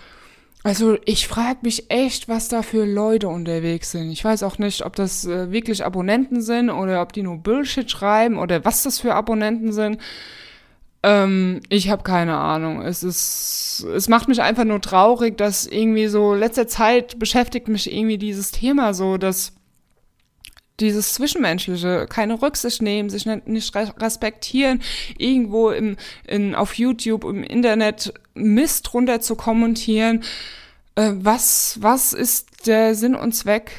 [0.67, 4.11] Also ich frage mich echt, was da für Leute unterwegs sind.
[4.11, 7.91] Ich weiß auch nicht, ob das äh, wirklich Abonnenten sind oder ob die nur Bullshit
[7.91, 9.99] schreiben oder was das für Abonnenten sind.
[11.03, 12.81] Ähm, ich habe keine Ahnung.
[12.81, 17.93] Es ist, es macht mich einfach nur traurig, dass irgendwie so letzter Zeit beschäftigt mich
[17.93, 19.53] irgendwie dieses Thema so, dass
[20.81, 24.83] dieses Zwischenmenschliche, keine Rücksicht nehmen, sich nicht, respektieren,
[25.19, 30.25] irgendwo im, in, auf YouTube, im Internet Mist runter zu kommentieren.
[30.97, 33.73] Äh, was, was ist der Sinn und Zweck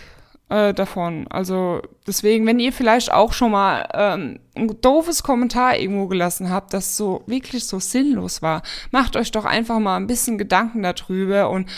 [0.49, 1.27] äh, davon.
[1.29, 6.73] Also deswegen, wenn ihr vielleicht auch schon mal ähm, ein doofes Kommentar irgendwo gelassen habt,
[6.73, 11.49] das so wirklich so sinnlos war, macht euch doch einfach mal ein bisschen Gedanken darüber
[11.49, 11.69] und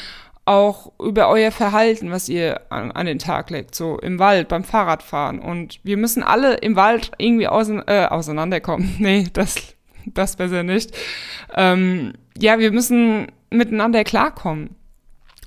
[0.47, 4.63] auch über euer Verhalten, was ihr an, an den Tag legt, so im Wald, beim
[4.63, 5.39] Fahrradfahren.
[5.39, 8.95] Und wir müssen alle im Wald irgendwie ausein äh, auseinanderkommen.
[8.99, 9.55] nee, das,
[10.05, 10.95] das besser nicht.
[11.53, 14.75] Ähm, ja, wir müssen miteinander klarkommen.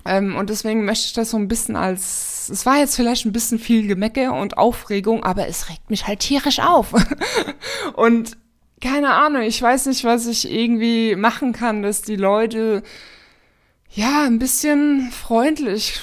[0.04, 3.32] Ähm, und deswegen möchte ich das so ein bisschen als, es war jetzt vielleicht ein
[3.32, 6.94] bisschen viel Gemecke und Aufregung, aber es regt mich halt tierisch auf.
[7.94, 8.36] und
[8.82, 12.82] keine Ahnung, ich weiß nicht, was ich irgendwie machen kann, dass die Leute,
[13.92, 16.00] ja, ein bisschen freundlich,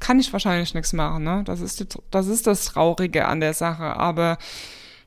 [0.00, 1.42] kann ich wahrscheinlich nichts machen, ne?
[1.44, 4.38] Das ist, die, das ist das Traurige an der Sache, aber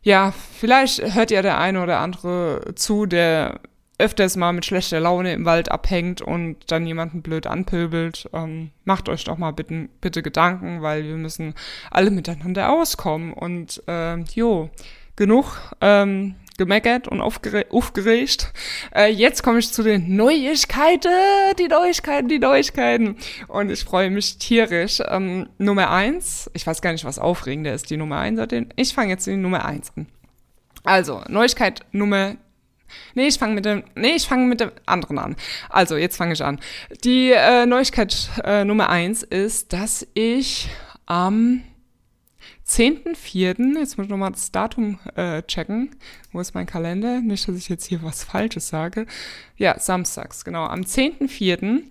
[0.02, 3.60] ja, vielleicht hört ja der eine oder andere zu, der
[3.98, 9.08] öfters mal mit schlechter Laune im Wald abhängt und dann jemanden blöd anpöbelt, ähm, macht
[9.10, 11.54] euch doch mal bitte, bitte Gedanken, weil wir müssen
[11.92, 13.32] alle miteinander auskommen.
[13.34, 14.70] Und äh, jo,
[15.16, 18.54] genug ähm, gemeckert und aufgere aufgeregt.
[18.94, 21.10] Äh, jetzt komme ich zu den Neuigkeiten,
[21.60, 23.18] die Neuigkeiten, die Neuigkeiten.
[23.48, 25.02] Und ich freue mich tierisch.
[25.08, 28.40] Ähm, Nummer eins, ich weiß gar nicht, was aufregender ist, die Nummer eins.
[28.76, 30.08] Ich fange jetzt die Nummer eins an.
[30.84, 32.36] Also, Neuigkeit Nummer
[33.14, 35.36] Nee, ich fange mit dem, nee, ich fange mit dem anderen an.
[35.70, 36.60] Also, jetzt fange ich an.
[37.04, 40.70] Die äh, Neuigkeit äh, Nummer eins ist, dass ich
[41.06, 41.64] am
[42.68, 45.92] 10.4., jetzt muss ich nochmal das Datum äh, checken.
[46.32, 47.22] Wo ist mein Kalender?
[47.22, 49.06] Nicht, dass ich jetzt hier was Falsches sage.
[49.56, 50.66] Ja, samstags, genau.
[50.66, 51.84] Am 10.4.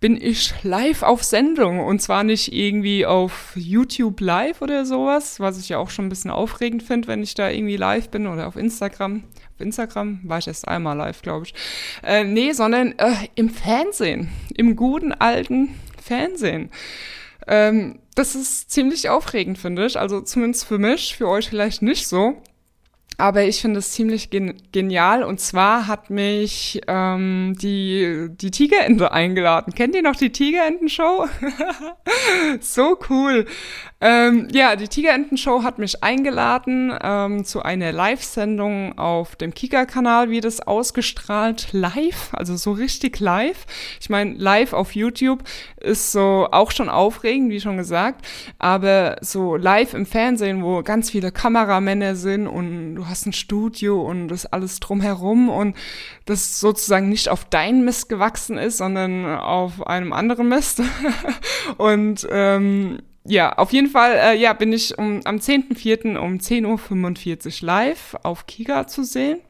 [0.00, 1.78] bin ich live auf Sendung.
[1.78, 6.10] Und zwar nicht irgendwie auf YouTube live oder sowas, was ich ja auch schon ein
[6.10, 9.22] bisschen aufregend finde, wenn ich da irgendwie live bin oder auf Instagram.
[9.54, 11.54] Auf Instagram war ich erst einmal live, glaube ich.
[12.02, 14.30] Äh, nee, sondern äh, im Fernsehen.
[14.56, 16.70] Im guten alten Fernsehen.
[17.46, 19.98] Ähm, das ist ziemlich aufregend, finde ich.
[19.98, 22.42] Also zumindest für mich, für euch vielleicht nicht so.
[23.20, 25.24] Aber ich finde es ziemlich gen genial.
[25.24, 29.74] Und zwar hat mich ähm, die, die Tigerente eingeladen.
[29.74, 31.26] Kennt ihr noch die Tigerenten-Show?
[32.60, 33.46] so cool.
[34.00, 40.40] Ähm, ja, die Tigerenten-Show hat mich eingeladen ähm, zu einer Live-Sendung auf dem Kika-Kanal, wie
[40.40, 43.66] das ausgestrahlt live, also so richtig live.
[44.00, 45.42] Ich meine, live auf YouTube
[45.80, 48.24] ist so auch schon aufregend, wie schon gesagt,
[48.60, 54.00] aber so live im Fernsehen, wo ganz viele Kameramänner sind und du hast ein Studio
[54.02, 55.76] und das alles drumherum und
[56.24, 60.82] das sozusagen nicht auf dein Mist gewachsen ist, sondern auf einem anderen Mist.
[61.76, 66.16] und ähm, ja, auf jeden Fall äh, ja, bin ich um, am 10.04.
[66.16, 69.40] um 10.45 Uhr live auf Kika zu sehen.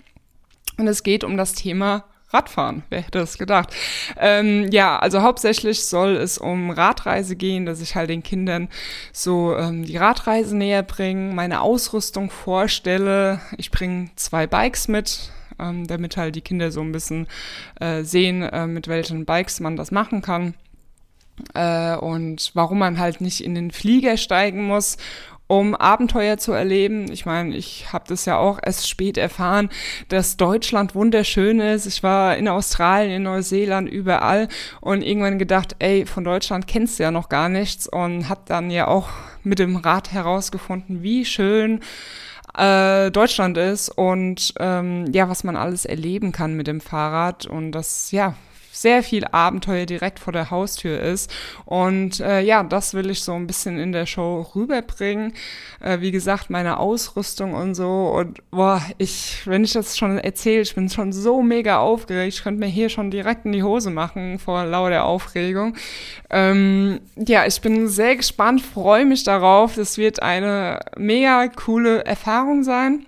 [0.79, 3.75] Und es geht um das Thema Radfahren, wer hätte das gedacht?
[4.19, 8.69] Ähm, ja, also hauptsächlich soll es um Radreise gehen, dass ich halt den Kindern
[9.15, 13.41] so ähm, die Radreise näher bringe, meine Ausrüstung vorstelle.
[13.57, 17.29] Ich bringe zwei Bikes mit, ähm, damit halt die Kinder so ein bisschen
[17.81, 20.53] äh, sehen, äh, mit welchen Bikes man das machen kann.
[21.55, 24.99] Äh, und warum man halt nicht in den Flieger steigen muss
[25.49, 27.11] um Abenteuer zu erleben.
[27.11, 29.71] Ich meine, ich habe das ja auch erst spät erfahren,
[30.09, 31.87] dass Deutschland wunderschön ist.
[31.87, 34.49] Ich war in Australien, in Neuseeland, überall
[34.81, 38.71] und irgendwann gedacht, ey, von Deutschland kennst du ja noch gar nichts und hab dann
[38.71, 39.09] ja auch
[39.43, 41.81] mit dem Rad herausgefunden, wie schön
[42.57, 47.73] äh, Deutschland ist und ähm, ja, was man alles erleben kann mit dem Fahrrad und
[47.73, 48.35] das ja
[48.81, 51.31] sehr viel Abenteuer direkt vor der Haustür ist.
[51.65, 55.35] Und äh, ja, das will ich so ein bisschen in der Show rüberbringen.
[55.81, 58.09] Äh, wie gesagt, meine Ausrüstung und so.
[58.09, 62.35] Und boah, ich, wenn ich das schon erzähle, ich bin schon so mega aufgeregt.
[62.35, 65.77] Ich könnte mir hier schon direkt in die Hose machen vor lauter Aufregung.
[66.31, 69.75] Ähm, ja, ich bin sehr gespannt, freue mich darauf.
[69.75, 73.07] Das wird eine mega coole Erfahrung sein.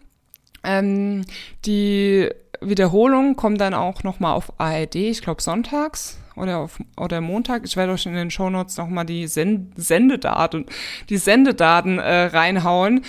[0.62, 1.24] Ähm,
[1.64, 2.28] die
[2.60, 7.62] Wiederholung kommt dann auch nochmal auf ARD, ich glaube sonntags oder auf oder Montag.
[7.64, 10.66] Ich werde euch in den Shownotes nochmal die Send Sendedaten,
[11.08, 13.04] die Sendedaten äh, reinhauen.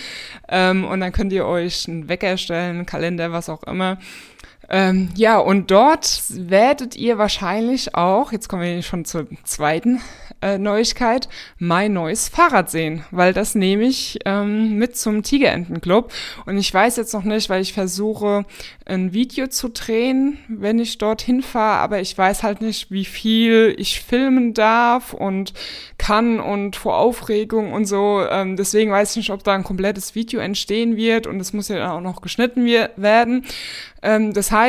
[0.48, 3.98] Ähm, und dann könnt ihr euch einen Wecker stellen, einen Kalender, was auch immer.
[4.74, 10.00] Ähm, ja, und dort werdet ihr wahrscheinlich auch, jetzt kommen wir schon zur zweiten
[10.40, 16.10] äh, Neuigkeit, mein neues Fahrrad sehen, weil das nehme ich ähm, mit zum Tigerentenclub.
[16.46, 18.46] Und ich weiß jetzt noch nicht, weil ich versuche,
[18.86, 23.74] ein Video zu drehen, wenn ich dorthin fahre, aber ich weiß halt nicht, wie viel
[23.76, 25.52] ich filmen darf und
[25.98, 28.24] kann und vor Aufregung und so.
[28.28, 31.68] Ähm, deswegen weiß ich nicht, ob da ein komplettes Video entstehen wird und es muss
[31.68, 33.44] ja dann auch noch geschnitten werden.
[34.02, 34.61] Ähm, das heißt,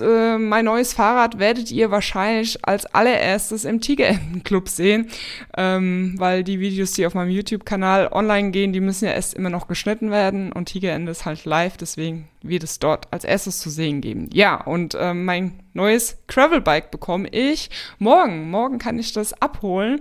[0.00, 5.10] äh, mein neues Fahrrad werdet ihr wahrscheinlich als allererstes im Tigerentenclub sehen,
[5.56, 9.50] ähm, weil die Videos, die auf meinem YouTube-Kanal online gehen, die müssen ja erst immer
[9.50, 13.70] noch geschnitten werden und Tigerende ist halt live, deswegen wird es dort als erstes zu
[13.70, 14.28] sehen geben.
[14.32, 18.50] Ja, und äh, mein neues Gravelbike bekomme ich morgen.
[18.50, 20.00] Morgen kann ich das abholen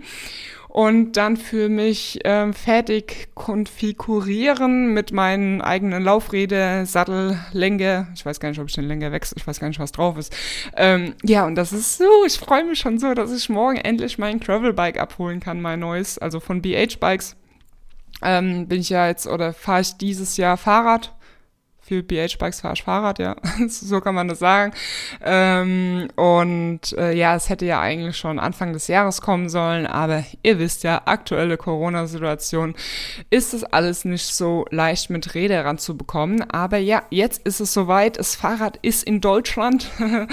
[0.77, 8.09] und dann für mich ähm, fertig konfigurieren mit meinen eigenen Laufräder, Sattel, Länge.
[8.13, 10.19] Ich weiß gar nicht, ob ich den Länge wechsle, ich weiß gar nicht, was drauf
[10.19, 10.31] ist.
[10.75, 14.19] Ähm, ja, und das ist so, ich freue mich schon so, dass ich morgen endlich
[14.19, 17.35] mein Gravelbike abholen kann, mein neues, also von BH Bikes.
[18.21, 21.16] Ähm, bin ich ja jetzt oder fahre ich dieses Jahr Fahrrad
[21.87, 23.37] für BH-Bikes fahre ich Fahrrad, ja.
[23.69, 24.73] so kann man das sagen.
[25.23, 30.25] Ähm, und äh, ja, es hätte ja eigentlich schon Anfang des Jahres kommen sollen, aber
[30.43, 32.75] ihr wisst ja, aktuelle Corona-Situation
[33.29, 36.49] ist es alles nicht so leicht mit Räder ranzubekommen.
[36.51, 38.19] Aber ja, jetzt ist es soweit.
[38.19, 39.89] Das Fahrrad ist in Deutschland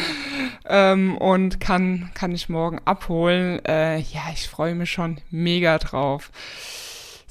[0.66, 3.64] ähm, und kann, kann ich morgen abholen.
[3.64, 6.32] Äh, ja, ich freue mich schon mega drauf.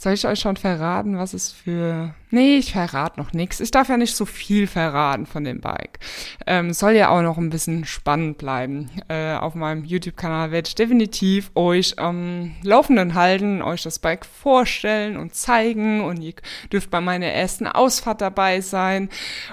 [0.03, 2.13] Soll ich euch schon verraten, was es für...
[2.29, 3.61] Nee, ich verrate noch nichts.
[3.61, 5.97] Ich darf ja nicht so viel verraten von dem Bike.
[6.45, 8.89] Ähm, soll ja auch noch ein bisschen spannend bleiben.
[9.07, 14.25] Äh, auf meinem YouTube-Kanal werde ich definitiv euch am ähm, Laufenden halten, euch das Bike
[14.25, 16.33] vorstellen und zeigen und ihr
[16.69, 19.07] dürft bei meiner ersten Ausfahrt dabei sein.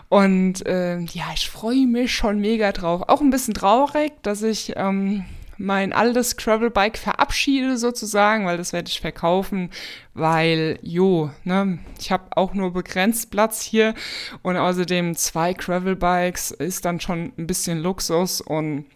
[0.08, 3.02] Und äh, ja, ich freue mich schon mega drauf.
[3.06, 4.72] Auch ein bisschen traurig, dass ich...
[4.74, 5.26] Ähm,
[5.60, 9.68] mein altes Gravelbike verabschiede sozusagen, weil das werde ich verkaufen,
[10.14, 13.94] weil, jo, ne, ich habe auch nur begrenzt Platz hier
[14.40, 18.86] und außerdem zwei Gravelbikes ist dann schon ein bisschen Luxus und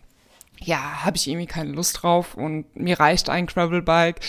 [0.59, 4.21] ja, habe ich irgendwie keine Lust drauf und mir reicht ein Gravelbike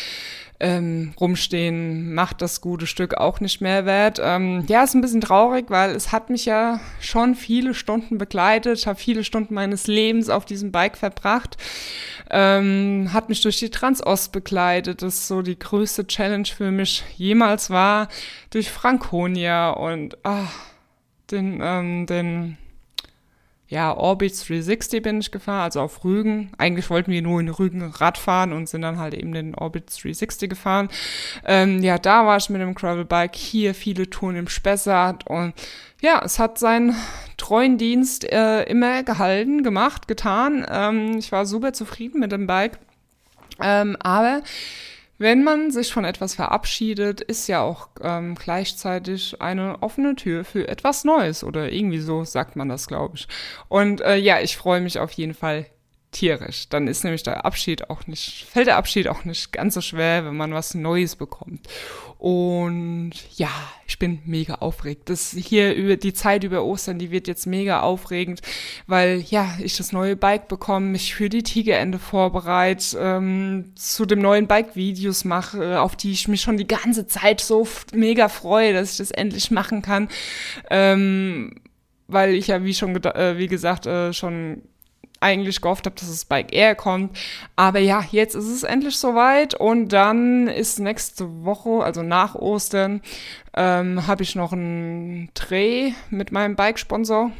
[0.59, 4.21] ähm, rumstehen macht das gute Stück auch nicht mehr wert.
[4.23, 8.87] Ähm, ja, ist ein bisschen traurig, weil es hat mich ja schon viele Stunden begleitet.
[8.87, 11.57] Habe viele Stunden meines Lebens auf diesem Bike verbracht.
[12.31, 15.01] Ähm, hat mich durch die Transost begleitet.
[15.01, 18.07] Das ist so die größte Challenge für mich jemals war.
[18.51, 20.47] Durch Franconia und ah,
[21.31, 22.57] den, ähm, den
[23.67, 26.51] ja, Orbit 360 bin ich gefahren, also auf Rügen.
[26.57, 29.89] Eigentlich wollten wir nur in Rügen Rad fahren und sind dann halt eben den Orbit
[29.89, 30.89] 360 gefahren.
[31.45, 35.53] Ähm, ja, da war ich mit dem Gravelbike, hier viele Touren im Spessart und
[36.01, 36.95] ja, es hat seinen
[37.37, 40.65] treuen Dienst äh, immer gehalten, gemacht, getan.
[40.69, 42.77] Ähm, ich war super zufrieden mit dem Bike.
[43.61, 44.43] Ähm, aber
[45.25, 50.67] wenn man sich von etwas verabschiedet, ist ja auch ähm, gleichzeitig eine offene Tür für
[50.67, 53.27] etwas Neues oder irgendwie so sagt man das, glaube ich.
[53.67, 55.65] Und äh, ja, ich freue mich auf jeden Fall
[56.15, 56.69] tierisch.
[56.69, 60.25] Dann ist nämlich der Abschied auch nicht, fällt der Abschied auch nicht ganz so schwer,
[60.25, 61.67] wenn man was Neues bekommt.
[62.17, 63.49] Und ja,
[63.85, 65.09] ich bin mega aufgeregt.
[65.09, 68.41] Das hier über die Zeit über Ostern, die wird jetzt mega aufregend,
[68.87, 74.19] weil ja, ich das neue Bike bekomme, mich für die Tigerende vorbereite, ähm, zu dem
[74.19, 78.73] neuen Bike Videos mache, auf die ich mich schon die ganze Zeit so mega freue,
[78.73, 80.07] dass ich das endlich machen kann.
[80.69, 81.55] Ähm,
[82.07, 84.61] weil ich ja, wie schon, äh, wie gesagt, äh, schon
[85.25, 87.17] eigentlich gehofft habe, dass das Bike Air kommt.
[87.55, 93.01] Aber ja, jetzt ist es endlich soweit und dann ist nächste Woche, also nach Ostern,
[93.55, 97.31] ähm, habe ich noch einen Dreh mit meinem Bike-Sponsor.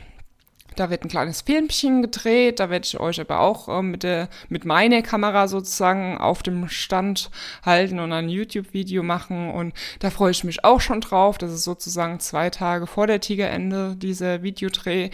[0.76, 4.28] Da wird ein kleines Filmchen gedreht, da werde ich euch aber auch äh, mit, der,
[4.50, 7.30] mit meiner Kamera sozusagen auf dem Stand
[7.66, 11.38] halten und ein YouTube-Video machen und da freue ich mich auch schon drauf.
[11.38, 15.12] Das ist sozusagen zwei Tage vor der Tigerende, dieser Videodreh.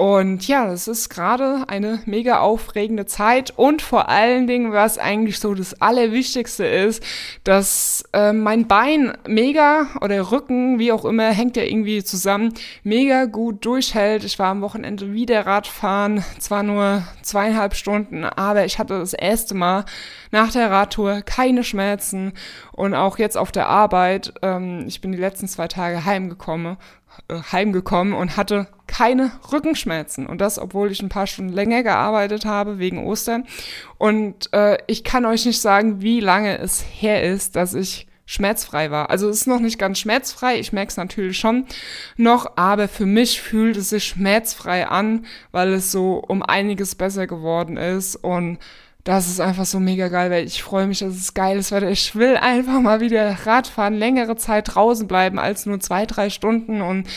[0.00, 5.38] Und ja, das ist gerade eine mega aufregende Zeit und vor allen Dingen, was eigentlich
[5.38, 7.04] so das Allerwichtigste ist,
[7.44, 13.26] dass äh, mein Bein mega oder Rücken, wie auch immer, hängt ja irgendwie zusammen, mega
[13.26, 14.24] gut durchhält.
[14.24, 19.54] Ich war am Wochenende wieder Radfahren, zwar nur zweieinhalb Stunden, aber ich hatte das erste
[19.54, 19.84] Mal
[20.30, 22.32] nach der Radtour keine Schmerzen
[22.72, 24.32] und auch jetzt auf der Arbeit.
[24.40, 26.78] Ähm, ich bin die letzten zwei Tage heimgekommen
[27.52, 30.26] heimgekommen und hatte keine Rückenschmerzen.
[30.26, 33.44] Und das, obwohl ich ein paar Stunden länger gearbeitet habe wegen Ostern.
[33.98, 38.92] Und äh, ich kann euch nicht sagen, wie lange es her ist, dass ich schmerzfrei
[38.92, 39.10] war.
[39.10, 41.66] Also es ist noch nicht ganz schmerzfrei, ich merke es natürlich schon
[42.16, 47.26] noch, aber für mich fühlt es sich schmerzfrei an, weil es so um einiges besser
[47.26, 48.58] geworden ist und
[49.04, 51.84] das ist einfach so mega geil, weil ich freue mich, dass es geil ist, weil
[51.84, 56.82] ich will einfach mal wieder Radfahren, längere Zeit draußen bleiben als nur zwei, drei Stunden
[56.82, 57.08] und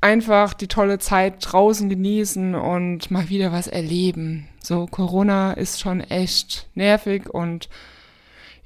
[0.00, 4.48] einfach die tolle Zeit draußen genießen und mal wieder was erleben.
[4.62, 7.68] So, Corona ist schon echt nervig und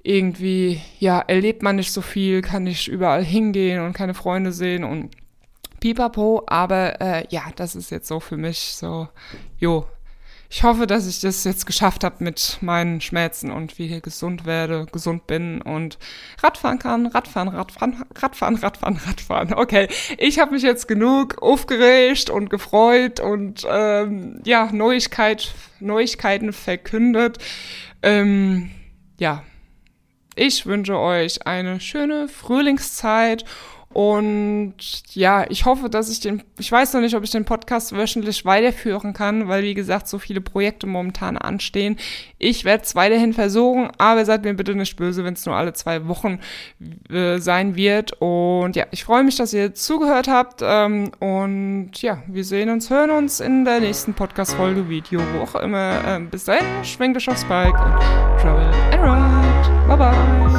[0.03, 4.85] irgendwie, ja, erlebt man nicht so viel, kann nicht überall hingehen und keine Freunde sehen
[4.85, 5.11] und
[5.81, 9.09] pipapo, aber äh, ja, das ist jetzt so für mich so,
[9.59, 9.87] jo,
[10.49, 14.87] ich hoffe, dass ich das jetzt geschafft habe mit meinen Schmerzen und wieder gesund werde,
[14.91, 15.99] gesund bin und
[16.43, 19.55] Radfahren kann, Radfahren, Radfahren, Radfahren, Radfahren, Radfahren.
[19.55, 19.89] Okay,
[20.19, 27.39] ich habe mich jetzt genug aufgeregt und gefreut und ähm, ja, Neuigkeit, Neuigkeiten verkündet.
[28.03, 28.71] Ähm,
[29.19, 29.43] ja,
[30.37, 33.45] ich wünsche euch eine schöne Frühlingszeit
[33.97, 34.75] und
[35.15, 38.45] ja, ich hoffe, dass ich den, ich weiß noch nicht, ob ich den Podcast wöchentlich
[38.45, 41.97] weiterführen kann, weil wie gesagt, so viele Projekte momentan anstehen.
[42.37, 45.73] Ich werde es weiterhin versuchen, aber seid mir bitte nicht böse, wenn es nur alle
[45.73, 46.41] zwei Wochen
[47.09, 48.13] äh, sein wird.
[48.21, 50.61] Und ja, ich freue mich, dass ihr zugehört habt.
[50.63, 55.55] Ähm, und ja, wir sehen uns, hören uns in der nächsten Podcast-Folge, Video, wo auch
[55.55, 56.03] immer.
[56.07, 57.95] Ähm, bis dahin, schwenkt euch aufs Bike und
[58.43, 59.89] travel and ride.
[59.89, 60.56] Bye bye.